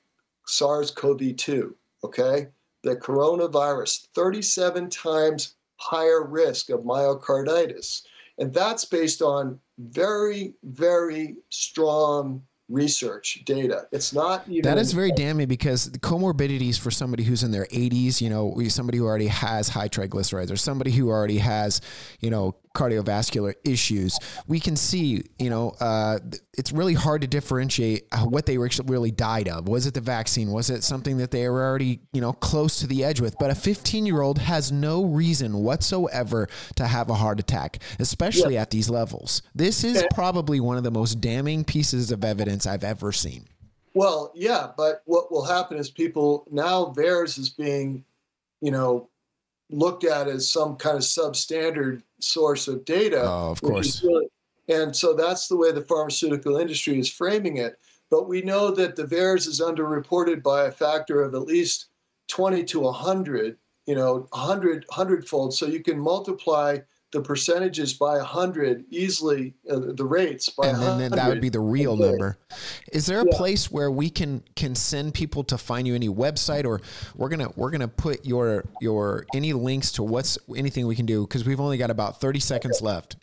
SARS 0.45 0.91
CoV 0.91 1.35
2. 1.35 1.75
Okay? 2.03 2.47
The 2.83 2.95
coronavirus, 2.95 4.07
37 4.13 4.89
times 4.89 5.55
higher 5.77 6.23
risk 6.23 6.69
of 6.69 6.81
myocarditis. 6.81 8.03
And 8.37 8.53
that's 8.53 8.85
based 8.85 9.21
on 9.21 9.59
very, 9.77 10.53
very 10.63 11.37
strong 11.49 12.43
research 12.69 13.43
data. 13.45 13.87
It's 13.91 14.13
not 14.13 14.47
even 14.47 14.63
That 14.63 14.77
is 14.77 14.91
very 14.91 15.11
damning 15.11 15.47
because 15.47 15.89
comorbidities 15.89 16.79
for 16.79 16.89
somebody 16.91 17.23
who's 17.23 17.43
in 17.43 17.51
their 17.51 17.65
80s, 17.65 18.21
you 18.21 18.29
know, 18.29 18.59
somebody 18.69 18.97
who 18.97 19.05
already 19.05 19.27
has 19.27 19.69
high 19.69 19.89
triglycerides 19.89 20.51
or 20.51 20.57
somebody 20.57 20.91
who 20.91 21.09
already 21.09 21.37
has, 21.37 21.81
you 22.19 22.29
know, 22.29 22.55
cardiovascular 22.75 23.55
issues, 23.63 24.19
we 24.47 24.59
can 24.59 24.75
see, 24.75 25.23
you 25.39 25.49
know, 25.49 25.71
uh, 25.79 26.19
it's 26.57 26.71
really 26.71 26.93
hard 26.93 27.21
to 27.21 27.27
differentiate 27.27 28.05
what 28.25 28.45
they 28.45 28.57
really 28.57 29.11
died 29.11 29.47
of. 29.47 29.67
Was 29.67 29.87
it 29.87 29.93
the 29.93 30.01
vaccine? 30.01 30.51
Was 30.51 30.69
it 30.69 30.83
something 30.83 31.17
that 31.17 31.31
they 31.31 31.47
were 31.49 31.63
already, 31.63 32.01
you 32.13 32.21
know, 32.21 32.33
close 32.33 32.79
to 32.79 32.87
the 32.87 33.03
edge 33.03 33.19
with? 33.19 33.35
But 33.39 33.49
a 33.49 33.55
15 33.55 34.05
year 34.05 34.21
old 34.21 34.39
has 34.39 34.71
no 34.71 35.05
reason 35.05 35.57
whatsoever 35.57 36.47
to 36.75 36.85
have 36.85 37.09
a 37.09 37.15
heart 37.15 37.39
attack, 37.39 37.81
especially 37.99 38.57
at 38.57 38.69
these 38.69 38.89
levels. 38.89 39.41
This 39.55 39.83
is 39.83 40.05
probably 40.13 40.59
one 40.59 40.77
of 40.77 40.83
the 40.83 40.91
most 40.91 41.21
damning 41.21 41.63
pieces 41.63 42.11
of 42.11 42.23
evidence 42.23 42.67
I've 42.67 42.83
ever 42.83 43.11
seen. 43.11 43.47
Well, 43.93 44.31
yeah, 44.35 44.71
but 44.75 45.01
what 45.05 45.31
will 45.31 45.45
happen 45.45 45.77
is 45.77 45.89
people 45.89 46.45
now 46.51 46.85
theirs 46.85 47.37
is 47.37 47.49
being, 47.49 48.03
you 48.61 48.71
know, 48.71 49.09
looked 49.69 50.03
at 50.03 50.27
as 50.27 50.49
some 50.49 50.75
kind 50.75 50.97
of 50.97 51.03
substandard 51.03 52.03
source 52.25 52.67
of 52.67 52.85
data. 52.85 53.21
Oh, 53.23 53.51
of 53.51 53.61
course. 53.61 54.03
really- 54.03 54.29
and 54.67 54.95
so 54.95 55.13
that's 55.13 55.47
the 55.47 55.55
way 55.55 55.71
the 55.71 55.83
pharmaceutical 55.83 56.57
industry 56.57 56.99
is 56.99 57.09
framing 57.09 57.57
it. 57.57 57.77
But 58.09 58.27
we 58.27 58.41
know 58.41 58.71
that 58.71 58.95
the 58.95 59.03
VAERS 59.05 59.47
is 59.47 59.61
underreported 59.61 60.41
by 60.41 60.65
a 60.65 60.71
factor 60.71 61.21
of 61.21 61.35
at 61.35 61.43
least 61.43 61.87
20 62.29 62.63
to 62.65 62.79
100, 62.81 63.57
you 63.85 63.95
know, 63.95 64.27
100, 64.31 64.85
100 64.87 65.27
fold. 65.27 65.53
So 65.53 65.65
you 65.67 65.83
can 65.83 65.99
multiply 65.99 66.79
the 67.15 67.21
percentages 67.21 67.93
by 67.93 68.17
100 68.17 68.83
easily, 68.89 69.53
uh, 69.71 69.79
the 69.79 70.03
rates 70.03 70.49
by 70.49 70.67
and 70.67 70.81
then, 70.81 70.97
then 70.97 71.11
that 71.11 71.29
would 71.29 71.39
be 71.39 71.47
the 71.47 71.61
real 71.61 71.95
number. 71.95 72.37
Is 72.91 73.05
there 73.05 73.21
a 73.21 73.25
Yeah. 73.25 73.37
place 73.37 73.71
where 73.71 73.89
we 73.89 74.09
can 74.09 74.43
can 74.57 74.75
send 74.75 75.13
people 75.13 75.45
to 75.45 75.57
find 75.57 75.87
you 75.87 75.95
any 75.95 76.09
website 76.09 76.65
or 76.65 76.81
we're 77.15 77.29
gonna 77.29 77.51
we're 77.55 77.71
gonna 77.71 77.87
put 77.87 78.25
your 78.25 78.65
your 78.81 79.25
any 79.33 79.53
links 79.53 79.93
to 79.93 80.03
what's 80.03 80.37
anything 80.57 80.87
we 80.87 80.95
can 80.95 81.05
do 81.05 81.25
because 81.25 81.45
we've 81.45 81.61
only 81.61 81.77
got 81.77 81.89
about 81.89 82.19
thirty 82.19 82.41
seconds 82.41 82.81
left. 82.81 83.15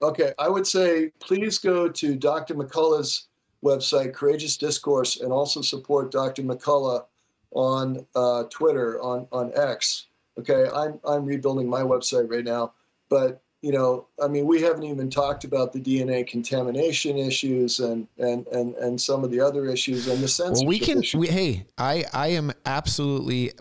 Okay, 0.00 0.32
I 0.38 0.48
would 0.48 0.66
say 0.66 1.12
please 1.20 1.58
go 1.58 1.88
to 1.88 2.16
Dr. 2.16 2.54
McCullough's 2.54 3.28
website, 3.62 4.14
Courageous 4.14 4.56
Discourse, 4.56 5.20
and 5.20 5.30
also 5.30 5.60
support 5.60 6.10
Dr. 6.10 6.42
McCullough 6.42 7.04
on 7.50 8.06
uh, 8.14 8.44
Twitter, 8.44 9.00
on, 9.02 9.28
on 9.30 9.52
X. 9.54 10.06
Okay, 10.38 10.66
I'm, 10.74 10.98
I'm 11.04 11.24
rebuilding 11.26 11.68
my 11.68 11.82
website 11.82 12.30
right 12.30 12.44
now. 12.44 12.72
But, 13.10 13.42
you 13.60 13.72
know, 13.72 14.06
I 14.22 14.28
mean, 14.28 14.46
we 14.46 14.62
haven't 14.62 14.84
even 14.84 15.10
talked 15.10 15.44
about 15.44 15.72
the 15.72 15.80
DNA 15.80 16.26
contamination 16.26 17.18
issues 17.18 17.80
and, 17.80 18.08
and, 18.18 18.46
and, 18.48 18.74
and 18.76 19.00
some 19.00 19.22
of 19.24 19.30
the 19.30 19.40
other 19.40 19.66
issues 19.66 20.08
and 20.08 20.22
the 20.22 20.28
sense. 20.28 20.60
Well, 20.60 20.68
we 20.68 20.78
can. 20.78 21.02
We, 21.14 21.28
hey, 21.28 21.66
I 21.76 22.04
I 22.12 22.28
am 22.28 22.52
absolutely. 22.64 23.52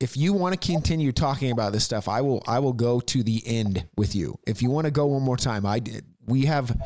If 0.00 0.16
you 0.16 0.32
want 0.32 0.60
to 0.60 0.66
continue 0.66 1.12
talking 1.12 1.52
about 1.52 1.72
this 1.72 1.84
stuff, 1.84 2.08
I 2.08 2.22
will. 2.22 2.42
I 2.46 2.58
will 2.58 2.72
go 2.72 2.98
to 2.98 3.22
the 3.22 3.42
end 3.46 3.86
with 3.96 4.16
you. 4.16 4.38
If 4.46 4.62
you 4.62 4.70
want 4.70 4.86
to 4.86 4.90
go 4.90 5.06
one 5.06 5.22
more 5.22 5.36
time, 5.36 5.66
I 5.66 5.78
did. 5.78 6.06
We 6.26 6.46
have. 6.46 6.76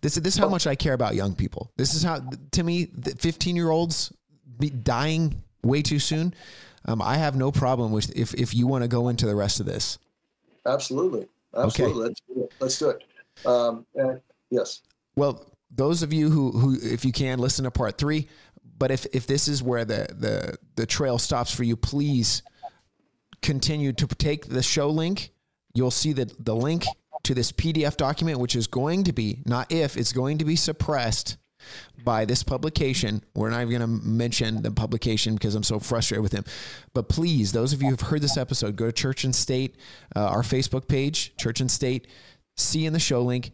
This 0.00 0.16
is 0.16 0.22
this 0.22 0.34
is 0.34 0.40
how 0.40 0.48
much 0.48 0.66
I 0.66 0.74
care 0.74 0.94
about 0.94 1.14
young 1.14 1.34
people. 1.34 1.70
This 1.76 1.94
is 1.94 2.02
how 2.02 2.20
to 2.52 2.62
me, 2.62 2.86
fifteen 3.18 3.54
year 3.54 3.70
olds 3.70 4.12
be 4.58 4.70
dying 4.70 5.42
way 5.62 5.82
too 5.82 5.98
soon. 5.98 6.34
Um, 6.86 7.00
I 7.00 7.16
have 7.16 7.36
no 7.36 7.50
problem 7.50 7.92
with 7.92 8.14
if 8.16 8.34
if 8.34 8.54
you 8.54 8.66
want 8.66 8.82
to 8.82 8.88
go 8.88 9.08
into 9.08 9.26
the 9.26 9.34
rest 9.34 9.60
of 9.60 9.66
this. 9.66 9.98
Absolutely. 10.66 11.28
Absolutely. 11.56 12.04
Let's 12.04 12.20
do 12.20 12.42
it. 12.42 12.52
Let's 12.60 12.78
do 12.78 12.88
it. 12.90 13.46
Um, 13.46 13.86
and 13.94 14.20
yes. 14.50 14.82
Well, 15.16 15.46
those 15.70 16.02
of 16.02 16.12
you 16.12 16.30
who, 16.30 16.52
who 16.52 16.76
if 16.80 17.04
you 17.04 17.12
can 17.12 17.38
listen 17.38 17.64
to 17.64 17.70
part 17.70 17.98
three, 17.98 18.28
but 18.78 18.90
if, 18.90 19.06
if 19.12 19.26
this 19.26 19.48
is 19.48 19.62
where 19.62 19.84
the, 19.84 20.08
the, 20.10 20.56
the 20.76 20.86
trail 20.86 21.18
stops 21.18 21.54
for 21.54 21.64
you, 21.64 21.76
please 21.76 22.42
continue 23.42 23.92
to 23.92 24.06
take 24.06 24.46
the 24.46 24.62
show 24.62 24.88
link. 24.88 25.30
You'll 25.74 25.90
see 25.90 26.12
the, 26.12 26.32
the 26.38 26.54
link 26.54 26.84
to 27.24 27.34
this 27.34 27.52
PDF 27.52 27.96
document, 27.96 28.38
which 28.38 28.56
is 28.56 28.66
going 28.66 29.04
to 29.04 29.12
be, 29.12 29.42
not 29.44 29.70
if, 29.72 29.96
it's 29.96 30.12
going 30.12 30.38
to 30.38 30.44
be 30.44 30.56
suppressed 30.56 31.36
by 32.02 32.24
this 32.24 32.42
publication. 32.42 33.22
We're 33.34 33.50
not 33.50 33.62
even 33.62 33.78
going 33.78 33.80
to 33.80 34.06
mention 34.06 34.62
the 34.62 34.70
publication 34.70 35.34
because 35.34 35.54
I'm 35.54 35.62
so 35.62 35.78
frustrated 35.78 36.22
with 36.22 36.32
him. 36.32 36.44
But 36.92 37.08
please, 37.08 37.52
those 37.52 37.72
of 37.72 37.82
you 37.82 37.90
who've 37.90 38.00
heard 38.00 38.20
this 38.20 38.36
episode, 38.36 38.76
go 38.76 38.86
to 38.86 38.92
Church 38.92 39.24
and 39.24 39.34
State, 39.34 39.76
uh, 40.14 40.20
our 40.20 40.42
Facebook 40.42 40.88
page, 40.88 41.36
Church 41.36 41.60
and 41.60 41.70
State, 41.70 42.06
see 42.56 42.86
in 42.86 42.92
the 42.92 43.00
show 43.00 43.22
link, 43.22 43.52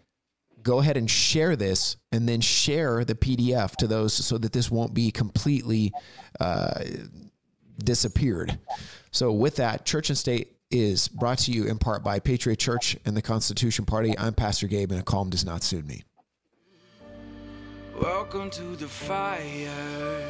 go 0.62 0.80
ahead 0.80 0.96
and 0.96 1.10
share 1.10 1.56
this 1.56 1.96
and 2.12 2.28
then 2.28 2.40
share 2.40 3.04
the 3.04 3.14
PDF 3.14 3.76
to 3.76 3.86
those 3.86 4.12
so 4.12 4.38
that 4.38 4.52
this 4.52 4.70
won't 4.70 4.94
be 4.94 5.10
completely 5.10 5.92
uh, 6.38 6.80
disappeared. 7.78 8.58
So, 9.10 9.32
with 9.32 9.56
that, 9.56 9.84
Church 9.84 10.10
and 10.10 10.18
State 10.18 10.56
is 10.70 11.08
brought 11.08 11.38
to 11.38 11.52
you 11.52 11.64
in 11.64 11.78
part 11.78 12.04
by 12.04 12.20
Patriot 12.20 12.58
Church 12.58 12.96
and 13.04 13.16
the 13.16 13.22
Constitution 13.22 13.84
Party. 13.84 14.16
I'm 14.18 14.34
Pastor 14.34 14.68
Gabe, 14.68 14.92
and 14.92 15.00
a 15.00 15.04
calm 15.04 15.30
does 15.30 15.44
not 15.44 15.62
suit 15.62 15.86
me. 15.86 16.04
Welcome 18.00 18.48
to 18.52 18.62
the 18.76 18.88
fire. 18.88 20.24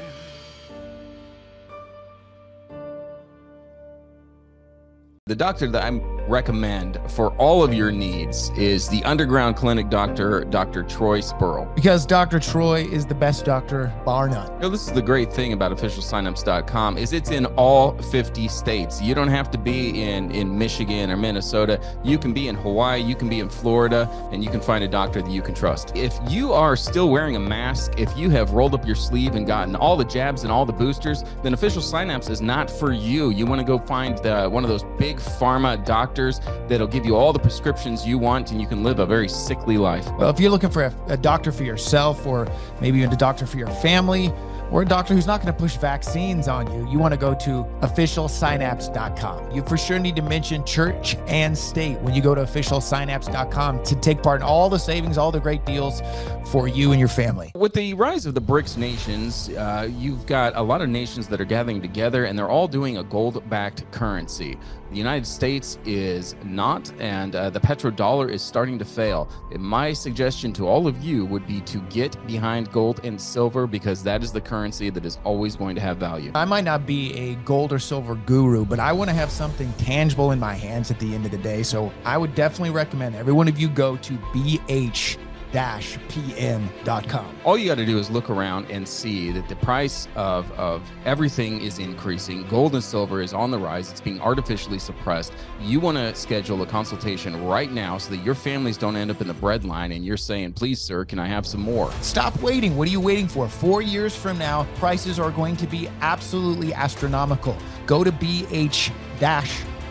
The 5.27 5.37
doctor 5.37 5.69
that 5.69 5.85
I 5.85 5.91
recommend 6.31 6.99
for 7.09 7.33
all 7.33 7.63
of 7.65 7.75
your 7.75 7.91
needs 7.91 8.51
is 8.51 8.89
the 8.89 9.03
Underground 9.05 9.57
Clinic 9.57 9.91
doctor, 9.91 10.45
Dr. 10.45 10.85
Troy 10.85 11.21
Spurl. 11.21 11.75
Because 11.75 12.07
Dr. 12.07 12.39
Troy 12.39 12.85
is 12.85 13.05
the 13.05 13.15
best 13.15 13.45
doctor, 13.45 13.93
bar 14.05 14.29
none. 14.29 14.51
You 14.55 14.61
know, 14.61 14.69
this 14.69 14.87
is 14.87 14.93
the 14.93 15.03
great 15.03 15.33
thing 15.33 15.53
about 15.53 15.73
officialsignups.com 15.73 16.97
is 16.97 17.13
it's 17.13 17.31
in 17.31 17.47
all 17.47 18.01
50 18.01 18.47
states. 18.49 19.03
You 19.03 19.15
don't 19.15 19.29
have 19.29 19.51
to 19.51 19.59
be 19.59 20.03
in, 20.03 20.31
in 20.31 20.57
Michigan 20.57 21.11
or 21.11 21.17
Minnesota. 21.17 21.81
You 22.05 22.17
can 22.17 22.33
be 22.33 22.47
in 22.49 22.55
Hawaii, 22.55 23.03
you 23.03 23.17
can 23.17 23.29
be 23.29 23.41
in 23.41 23.49
Florida, 23.49 24.09
and 24.31 24.45
you 24.45 24.51
can 24.51 24.61
find 24.61 24.85
a 24.85 24.89
doctor 24.89 25.21
that 25.21 25.31
you 25.31 25.43
can 25.43 25.55
trust. 25.55 25.97
If 25.97 26.17
you 26.29 26.53
are 26.53 26.77
still 26.77 27.11
wearing 27.11 27.35
a 27.35 27.41
mask, 27.41 27.95
if 27.99 28.17
you 28.17 28.31
have 28.31 28.53
rolled 28.53 28.75
up 28.75 28.87
your 28.87 28.95
sleeve 28.95 29.35
and 29.35 29.47
gotten 29.47 29.75
all 29.75 29.97
the 29.97 30.05
jabs 30.05 30.45
and 30.45 30.53
all 30.53 30.65
the 30.65 30.73
boosters, 30.73 31.25
then 31.43 31.55
Official 31.55 31.83
Signups 31.83 32.31
is 32.31 32.41
not 32.41 32.71
for 32.71 32.93
you. 32.93 33.31
You 33.31 33.47
want 33.47 33.61
to 33.61 33.67
go 33.67 33.79
find 33.79 34.17
the, 34.19 34.49
one 34.49 34.63
of 34.63 34.71
those 34.71 34.85
big 34.97 35.17
pharma 35.17 35.85
doctors 35.85 36.20
that'll 36.69 36.87
give 36.87 37.07
you 37.07 37.17
all 37.17 37.33
the 37.33 37.39
prescriptions 37.39 38.07
you 38.07 38.19
want 38.19 38.53
and 38.53 38.61
you 38.61 38.67
can 38.67 38.83
live 38.83 38.99
a 38.99 39.07
very 39.07 39.29
sickly 39.29 39.79
life. 39.79 40.07
Well, 40.19 40.31
if 40.31 40.39
you're 40.39 40.51
looking 40.51 40.71
for 40.71 40.85
a, 40.85 40.95
a 41.09 41.17
doctor 41.17 41.53
for 41.53 41.65
yourself 41.65 42.27
or 42.27 42.47
maybe 42.81 42.99
even 42.99 43.13
a 43.13 43.17
doctor 43.17 43.47
for 43.47 43.59
your 43.59 43.69
family, 43.69 44.33
or 44.71 44.83
a 44.83 44.85
doctor 44.87 45.15
who's 45.15 45.27
not 45.27 45.43
going 45.43 45.53
to 45.53 45.59
push 45.59 45.77
vaccines 45.77 46.49
on 46.49 46.73
you, 46.73 46.89
you 46.91 46.99
want 46.99 47.13
to 47.13 47.19
go 47.19 47.35
to 47.35 47.65
officialsynapse.com. 47.81 49.51
You 49.51 49.63
for 49.63 49.77
sure 49.77 49.99
need 49.99 50.17
to 50.17 50.23
mention 50.23 50.65
church 50.65 51.17
and 51.27 51.57
state 51.57 51.99
when 52.01 52.15
you 52.15 52.23
go 52.23 52.35
to 52.35 52.43
officialsynapse.com 52.43 53.83
to 53.83 53.97
take 53.97 54.23
part 54.23 54.41
in 54.41 54.47
all 54.47 54.69
the 54.71 54.79
savings, 54.79 55.19
all 55.19 55.33
the 55.33 55.41
great 55.41 55.65
deals 55.67 56.03
for 56.47 56.69
you 56.69 56.93
and 56.93 57.01
your 57.01 57.09
family. 57.09 57.51
With 57.55 57.75
the 57.75 57.95
rise 57.95 58.27
of 58.27 58.35
the 58.35 58.41
BRICS 58.41 58.77
nations, 58.77 59.49
uh, 59.51 59.89
you've 59.91 60.27
got 60.27 60.57
a 60.57 60.63
lot 60.63 60.83
of 60.83 60.89
nations 60.89 61.29
that 61.29 61.41
are 61.41 61.45
gathering 61.45 61.83
together 61.83 62.25
and 62.25 62.39
they're 62.39 62.49
all 62.49 62.69
doing 62.69 62.99
a 62.99 63.05
gold 63.05 63.49
backed 63.51 63.91
currency. 63.91 64.57
The 64.91 64.97
United 64.97 65.25
States 65.25 65.79
is 65.85 66.35
not, 66.43 66.93
and 66.99 67.37
uh, 67.37 67.49
the 67.51 67.61
petrodollar 67.61 68.29
is 68.29 68.43
starting 68.43 68.77
to 68.81 68.85
fail. 68.85 69.31
And 69.53 69.63
my 69.63 69.93
suggestion 69.93 70.53
to 70.55 70.67
all 70.67 70.89
of 70.89 71.01
you 71.01 71.25
would 71.27 71.47
be 71.47 71.61
to 71.61 71.79
get 71.83 72.27
behind 72.27 72.73
gold 72.73 73.01
and 73.05 73.21
silver 73.21 73.69
because 73.69 74.03
that 74.03 74.25
is 74.25 74.33
the 74.33 74.41
currency 74.41 74.91
that 74.91 75.07
is 75.07 75.21
always 75.23 75.55
going 75.55 75.77
to 75.77 75.81
have 75.81 75.99
value. 75.99 76.33
I 76.35 76.45
might 76.45 76.65
not 76.65 76.87
be 76.87 77.15
a 77.15 77.37
gold 77.45 77.73
or 77.73 77.79
silver 77.79 78.17
guru, 78.17 78.65
but 78.65 78.81
I 78.81 78.93
want 78.93 79.11
to 79.11 79.15
have 79.15 79.31
something 79.31 79.73
tangible 79.75 80.33
in 80.33 80.41
my 80.41 80.55
hands 80.55 80.91
at 80.91 80.99
the 80.99 81.15
end 81.15 81.25
of 81.25 81.31
the 81.31 81.39
day. 81.39 81.63
So 81.63 81.93
I 82.05 82.19
would 82.19 82.35
definitely 82.35 82.71
recommend 82.71 83.15
every 83.15 83.33
one 83.33 83.47
of 83.47 83.61
you 83.61 83.69
go 83.69 83.97
to 83.99 84.13
BH 84.35 85.19
pm.com. 85.53 87.37
All 87.45 87.59
you 87.59 87.67
got 87.67 87.77
to 87.77 87.87
do 87.87 87.99
is 87.99 88.11
look 88.11 88.31
around 88.31 88.71
and 88.71 88.87
see 88.87 89.31
that 89.33 89.49
the 89.49 89.57
price 89.57 90.09
of, 90.15 90.51
of 90.53 90.83
everything 91.05 91.61
is 91.61 91.79
increasing. 91.79 92.47
Gold 92.49 92.75
and 92.75 92.85
silver 92.85 93.21
is 93.21 93.33
on 93.33 93.51
the 93.51 93.59
rise, 93.59 93.91
it's 93.91 94.01
being 94.01 94.21
artificially 94.21 94.79
suppressed. 94.79 95.33
You 95.61 95.81
want 95.81 95.99
to 95.99 96.15
schedule 96.15 96.63
a 96.63 96.67
consultation 96.67 97.45
right 97.47 97.73
now 97.73 97.99
so 97.99 98.11
that 98.11 98.19
your 98.19 98.35
families 98.35 98.77
don't 98.77 98.97
end 98.97 99.11
up 99.11 99.21
in 99.21 99.29
the 99.29 99.35
bread 99.35 99.65
line 99.65 99.93
and 99.93 100.05
you're 100.05 100.17
saying, 100.17 100.53
please, 100.53 100.81
sir, 100.81 101.05
can 101.05 101.19
I 101.19 101.27
have 101.27 101.47
some 101.47 101.61
more? 101.61 101.91
Stop 102.01 102.41
waiting. 102.41 102.77
What 102.77 102.89
are 102.89 102.93
you 102.93 103.01
waiting 103.01 103.29
for? 103.29 103.49
Four 103.49 103.83
years 103.83 104.15
from 104.15 104.39
now, 104.39 104.67
prices 104.77 105.19
are 105.19 105.31
going 105.31 105.57
to 105.57 105.67
be 105.67 105.89
absolutely 106.01 106.73
astronomical. 106.73 107.57
Go 107.87 108.05
to 108.05 108.13
bh 108.13 108.93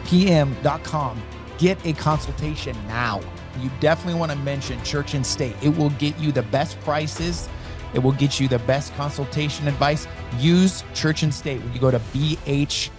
pm.com. 0.05 1.21
Get 1.59 1.85
a 1.85 1.93
consultation 1.93 2.75
now 2.87 3.21
you 3.61 3.69
definitely 3.79 4.19
want 4.19 4.31
to 4.31 4.37
mention 4.39 4.81
Church 4.83 5.13
and 5.13 5.25
State. 5.25 5.55
It 5.61 5.69
will 5.69 5.91
get 5.91 6.17
you 6.19 6.31
the 6.31 6.43
best 6.43 6.79
prices. 6.81 7.47
It 7.93 7.99
will 7.99 8.11
get 8.13 8.39
you 8.39 8.47
the 8.47 8.59
best 8.59 8.93
consultation 8.95 9.67
advice. 9.67 10.07
Use 10.37 10.83
Church 10.93 11.23
and 11.23 11.33
State 11.33 11.61
when 11.61 11.73
you 11.73 11.79
go 11.79 11.91
to 11.91 11.99
bh-pm.com. 11.99 12.89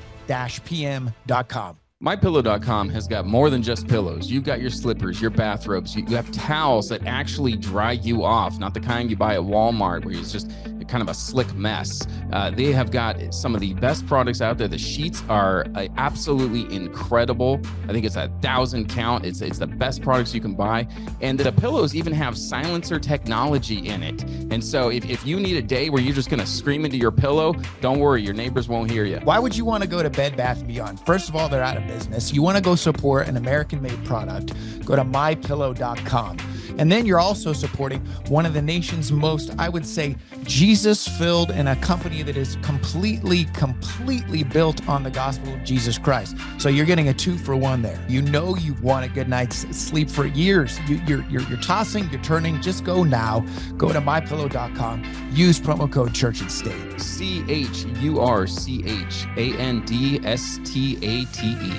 MyPillow.com 2.02 2.88
has 2.88 3.06
got 3.06 3.26
more 3.26 3.50
than 3.50 3.62
just 3.62 3.86
pillows. 3.86 4.30
You've 4.30 4.44
got 4.44 4.62
your 4.62 4.70
slippers, 4.70 5.20
your 5.20 5.30
bathrobes. 5.30 5.94
You 5.94 6.06
have 6.16 6.32
towels 6.32 6.88
that 6.88 7.06
actually 7.06 7.56
dry 7.56 7.92
you 7.92 8.24
off, 8.24 8.58
not 8.58 8.72
the 8.72 8.80
kind 8.80 9.10
you 9.10 9.16
buy 9.16 9.34
at 9.34 9.42
Walmart 9.42 10.06
where 10.06 10.14
it's 10.14 10.32
just 10.32 10.50
kind 10.90 11.02
of 11.02 11.08
a 11.08 11.14
slick 11.14 11.54
mess. 11.54 12.06
Uh, 12.32 12.50
they 12.50 12.72
have 12.72 12.90
got 12.90 13.32
some 13.32 13.54
of 13.54 13.60
the 13.60 13.72
best 13.74 14.06
products 14.06 14.40
out 14.40 14.58
there. 14.58 14.68
The 14.68 14.78
sheets 14.78 15.22
are 15.28 15.66
uh, 15.74 15.86
absolutely 15.96 16.74
incredible. 16.74 17.60
I 17.88 17.92
think 17.92 18.04
it's 18.04 18.16
a 18.16 18.30
thousand 18.42 18.88
count. 18.88 19.24
It's 19.24 19.40
it's 19.40 19.58
the 19.58 19.66
best 19.66 20.02
products 20.02 20.34
you 20.34 20.40
can 20.40 20.54
buy, 20.54 20.88
and 21.20 21.38
the 21.38 21.52
pillows 21.52 21.94
even 21.94 22.12
have 22.12 22.36
silencer 22.36 22.98
technology 22.98 23.88
in 23.88 24.02
it. 24.02 24.22
And 24.52 24.62
so 24.62 24.90
if, 24.90 25.08
if 25.08 25.24
you 25.24 25.38
need 25.38 25.56
a 25.56 25.62
day 25.62 25.90
where 25.90 26.02
you're 26.02 26.14
just 26.14 26.28
gonna 26.28 26.46
scream 26.46 26.84
into 26.84 26.96
your 26.96 27.12
pillow, 27.12 27.54
don't 27.80 28.00
worry, 28.00 28.22
your 28.22 28.34
neighbors 28.34 28.68
won't 28.68 28.90
hear 28.90 29.04
you. 29.04 29.18
Why 29.22 29.38
would 29.38 29.56
you 29.56 29.64
want 29.64 29.82
to 29.82 29.88
go 29.88 30.02
to 30.02 30.10
Bed 30.10 30.36
Bath 30.36 30.66
Beyond? 30.66 31.00
First 31.06 31.28
of 31.28 31.36
all, 31.36 31.48
they're 31.48 31.62
out 31.62 31.76
of 31.76 31.86
business. 31.86 32.32
You 32.32 32.42
want 32.42 32.56
to 32.56 32.62
go 32.62 32.74
support 32.74 33.28
an 33.28 33.36
American-made 33.36 34.04
product. 34.04 34.54
Go 34.84 34.96
to 34.96 35.04
mypillow.com. 35.04 36.38
And 36.78 36.90
then 36.90 37.06
you're 37.06 37.20
also 37.20 37.52
supporting 37.52 38.00
one 38.28 38.46
of 38.46 38.54
the 38.54 38.62
nation's 38.62 39.12
most, 39.12 39.50
I 39.58 39.68
would 39.68 39.86
say, 39.86 40.16
Jesus 40.44 41.06
filled 41.06 41.50
and 41.50 41.68
a 41.68 41.76
company 41.76 42.22
that 42.22 42.36
is 42.36 42.56
completely, 42.62 43.44
completely 43.46 44.44
built 44.44 44.86
on 44.88 45.02
the 45.02 45.10
gospel 45.10 45.52
of 45.52 45.64
Jesus 45.64 45.98
Christ. 45.98 46.36
So 46.58 46.68
you're 46.68 46.86
getting 46.86 47.08
a 47.08 47.14
two 47.14 47.36
for 47.38 47.56
one 47.56 47.82
there. 47.82 48.04
You 48.08 48.22
know 48.22 48.56
you've 48.56 48.84
a 48.84 49.08
good 49.08 49.28
night's 49.28 49.58
sleep 49.76 50.10
for 50.10 50.26
years. 50.26 50.78
You, 50.88 50.98
are 50.98 51.04
you're, 51.04 51.24
you're, 51.30 51.42
you're 51.42 51.60
tossing, 51.60 52.08
you're 52.10 52.22
turning. 52.22 52.60
Just 52.60 52.84
go 52.84 53.04
now. 53.04 53.40
Go 53.76 53.92
to 53.92 54.00
mypillow.com. 54.00 55.30
Use 55.32 55.60
promo 55.60 55.90
code 55.90 56.14
Church 56.14 56.40
and 56.40 56.50
State. 56.50 57.00
C 57.00 57.44
H 57.48 57.84
U 58.00 58.20
R 58.20 58.46
C 58.46 58.82
H 58.86 59.26
A 59.36 59.56
N 59.58 59.84
D 59.84 60.20
S 60.24 60.58
T 60.64 60.96
A 60.96 61.24
T 61.26 61.46
E. 61.46 61.72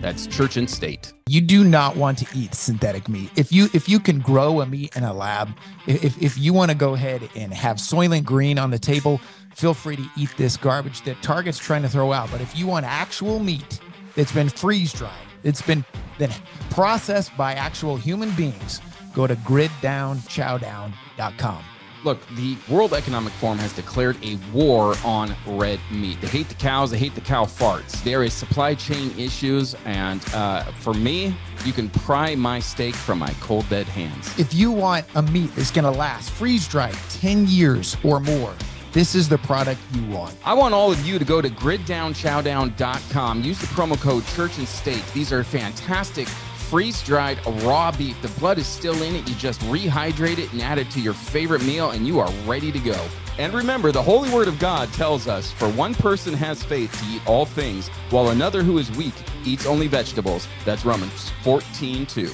That's 0.00 0.26
church 0.26 0.56
and 0.56 0.68
state. 0.70 1.12
You 1.28 1.42
do 1.42 1.62
not 1.62 1.96
want 1.96 2.18
to 2.18 2.26
eat 2.34 2.54
synthetic 2.54 3.08
meat. 3.08 3.30
If 3.36 3.52
you 3.52 3.68
if 3.74 3.88
you 3.88 4.00
can 4.00 4.18
grow 4.20 4.62
a 4.62 4.66
meat 4.66 4.96
in 4.96 5.04
a 5.04 5.12
lab, 5.12 5.50
if 5.86 6.20
if 6.22 6.38
you 6.38 6.54
want 6.54 6.70
to 6.70 6.76
go 6.76 6.94
ahead 6.94 7.28
and 7.36 7.52
have 7.52 7.76
Soylent 7.76 8.24
Green 8.24 8.58
on 8.58 8.70
the 8.70 8.78
table, 8.78 9.20
feel 9.54 9.74
free 9.74 9.96
to 9.96 10.06
eat 10.16 10.34
this 10.38 10.56
garbage 10.56 11.02
that 11.02 11.20
Target's 11.22 11.58
trying 11.58 11.82
to 11.82 11.88
throw 11.88 12.12
out. 12.12 12.30
But 12.30 12.40
if 12.40 12.56
you 12.56 12.66
want 12.66 12.86
actual 12.86 13.40
meat 13.40 13.80
that's 14.14 14.32
been 14.32 14.48
freeze 14.48 14.92
dried, 14.92 15.12
it's 15.42 15.60
been 15.60 15.84
been 16.18 16.30
processed 16.70 17.36
by 17.36 17.52
actual 17.54 17.96
human 17.96 18.30
beings, 18.32 18.80
go 19.14 19.26
to 19.26 19.34
griddownchowdown.com. 19.36 21.64
Look, 22.04 22.18
the 22.36 22.56
World 22.68 22.94
Economic 22.94 23.32
Forum 23.34 23.58
has 23.58 23.72
declared 23.72 24.16
a 24.24 24.36
war 24.52 24.94
on 25.04 25.34
red 25.46 25.80
meat. 25.90 26.20
They 26.20 26.28
hate 26.28 26.48
the 26.48 26.54
cows, 26.54 26.90
they 26.90 26.98
hate 26.98 27.14
the 27.14 27.20
cow 27.20 27.44
farts. 27.44 28.02
There 28.04 28.22
is 28.22 28.32
supply 28.32 28.74
chain 28.74 29.12
issues, 29.18 29.74
and 29.84 30.24
uh, 30.32 30.64
for 30.80 30.94
me, 30.94 31.36
you 31.64 31.72
can 31.72 31.90
pry 31.90 32.34
my 32.34 32.60
steak 32.60 32.94
from 32.94 33.18
my 33.18 33.32
cold 33.40 33.68
dead 33.68 33.86
hands. 33.86 34.38
If 34.38 34.54
you 34.54 34.70
want 34.70 35.06
a 35.16 35.22
meat 35.22 35.54
that's 35.56 35.72
going 35.72 35.92
to 35.92 35.98
last 35.98 36.30
freeze 36.30 36.68
dried 36.68 36.94
10 37.10 37.48
years 37.48 37.96
or 38.04 38.20
more, 38.20 38.54
this 38.92 39.14
is 39.14 39.28
the 39.28 39.38
product 39.38 39.80
you 39.92 40.06
want. 40.06 40.34
I 40.44 40.54
want 40.54 40.74
all 40.74 40.90
of 40.90 41.04
you 41.04 41.18
to 41.18 41.24
go 41.24 41.42
to 41.42 41.50
griddownchowdown.com. 41.50 43.42
Use 43.42 43.58
the 43.58 43.66
promo 43.66 44.00
code 44.00 44.24
Church 44.28 44.56
and 44.58 44.66
State. 44.66 45.04
These 45.12 45.32
are 45.32 45.44
fantastic 45.44 46.26
freeze 46.68 47.02
dried 47.02 47.38
raw 47.64 47.90
beef. 47.90 48.20
The 48.20 48.28
blood 48.40 48.58
is 48.58 48.66
still 48.66 49.02
in 49.02 49.14
it. 49.14 49.26
You 49.26 49.34
just 49.36 49.60
rehydrate 49.62 50.36
it 50.36 50.52
and 50.52 50.60
add 50.60 50.76
it 50.76 50.90
to 50.90 51.00
your 51.00 51.14
favorite 51.14 51.64
meal, 51.64 51.92
and 51.92 52.06
you 52.06 52.20
are 52.20 52.30
ready 52.46 52.70
to 52.70 52.78
go. 52.78 53.02
And 53.38 53.54
remember, 53.54 53.90
the 53.90 54.02
Holy 54.02 54.30
Word 54.30 54.48
of 54.48 54.58
God 54.58 54.92
tells 54.92 55.26
us 55.26 55.50
for 55.50 55.70
one 55.70 55.94
person 55.94 56.34
has 56.34 56.62
faith 56.62 56.92
to 57.00 57.06
eat 57.06 57.26
all 57.26 57.46
things, 57.46 57.88
while 58.10 58.28
another 58.28 58.62
who 58.62 58.76
is 58.76 58.90
weak 58.96 59.14
eats 59.44 59.64
only 59.64 59.86
vegetables. 59.86 60.46
That's 60.66 60.84
Romans 60.84 61.32
14 61.42 62.04
2. 62.04 62.30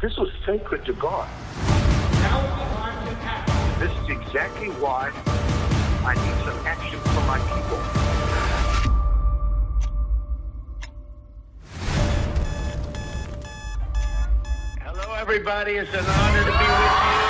This 0.00 0.16
was 0.16 0.30
sacred 0.46 0.86
to 0.86 0.94
God. 0.94 1.28
Now, 2.12 3.76
This 3.78 3.92
is 3.92 4.08
exactly 4.08 4.68
why 4.80 5.10
I 6.06 6.14
need 6.14 6.44
some 6.46 6.66
action 6.66 6.98
from 7.00 7.26
my 7.26 7.38
people. 7.38 7.67
Everybody. 15.28 15.72
It's 15.72 15.92
an 15.92 16.06
honor 16.06 16.40
to 16.42 16.46
be 16.46 16.64
with 16.64 17.22
you. 17.22 17.27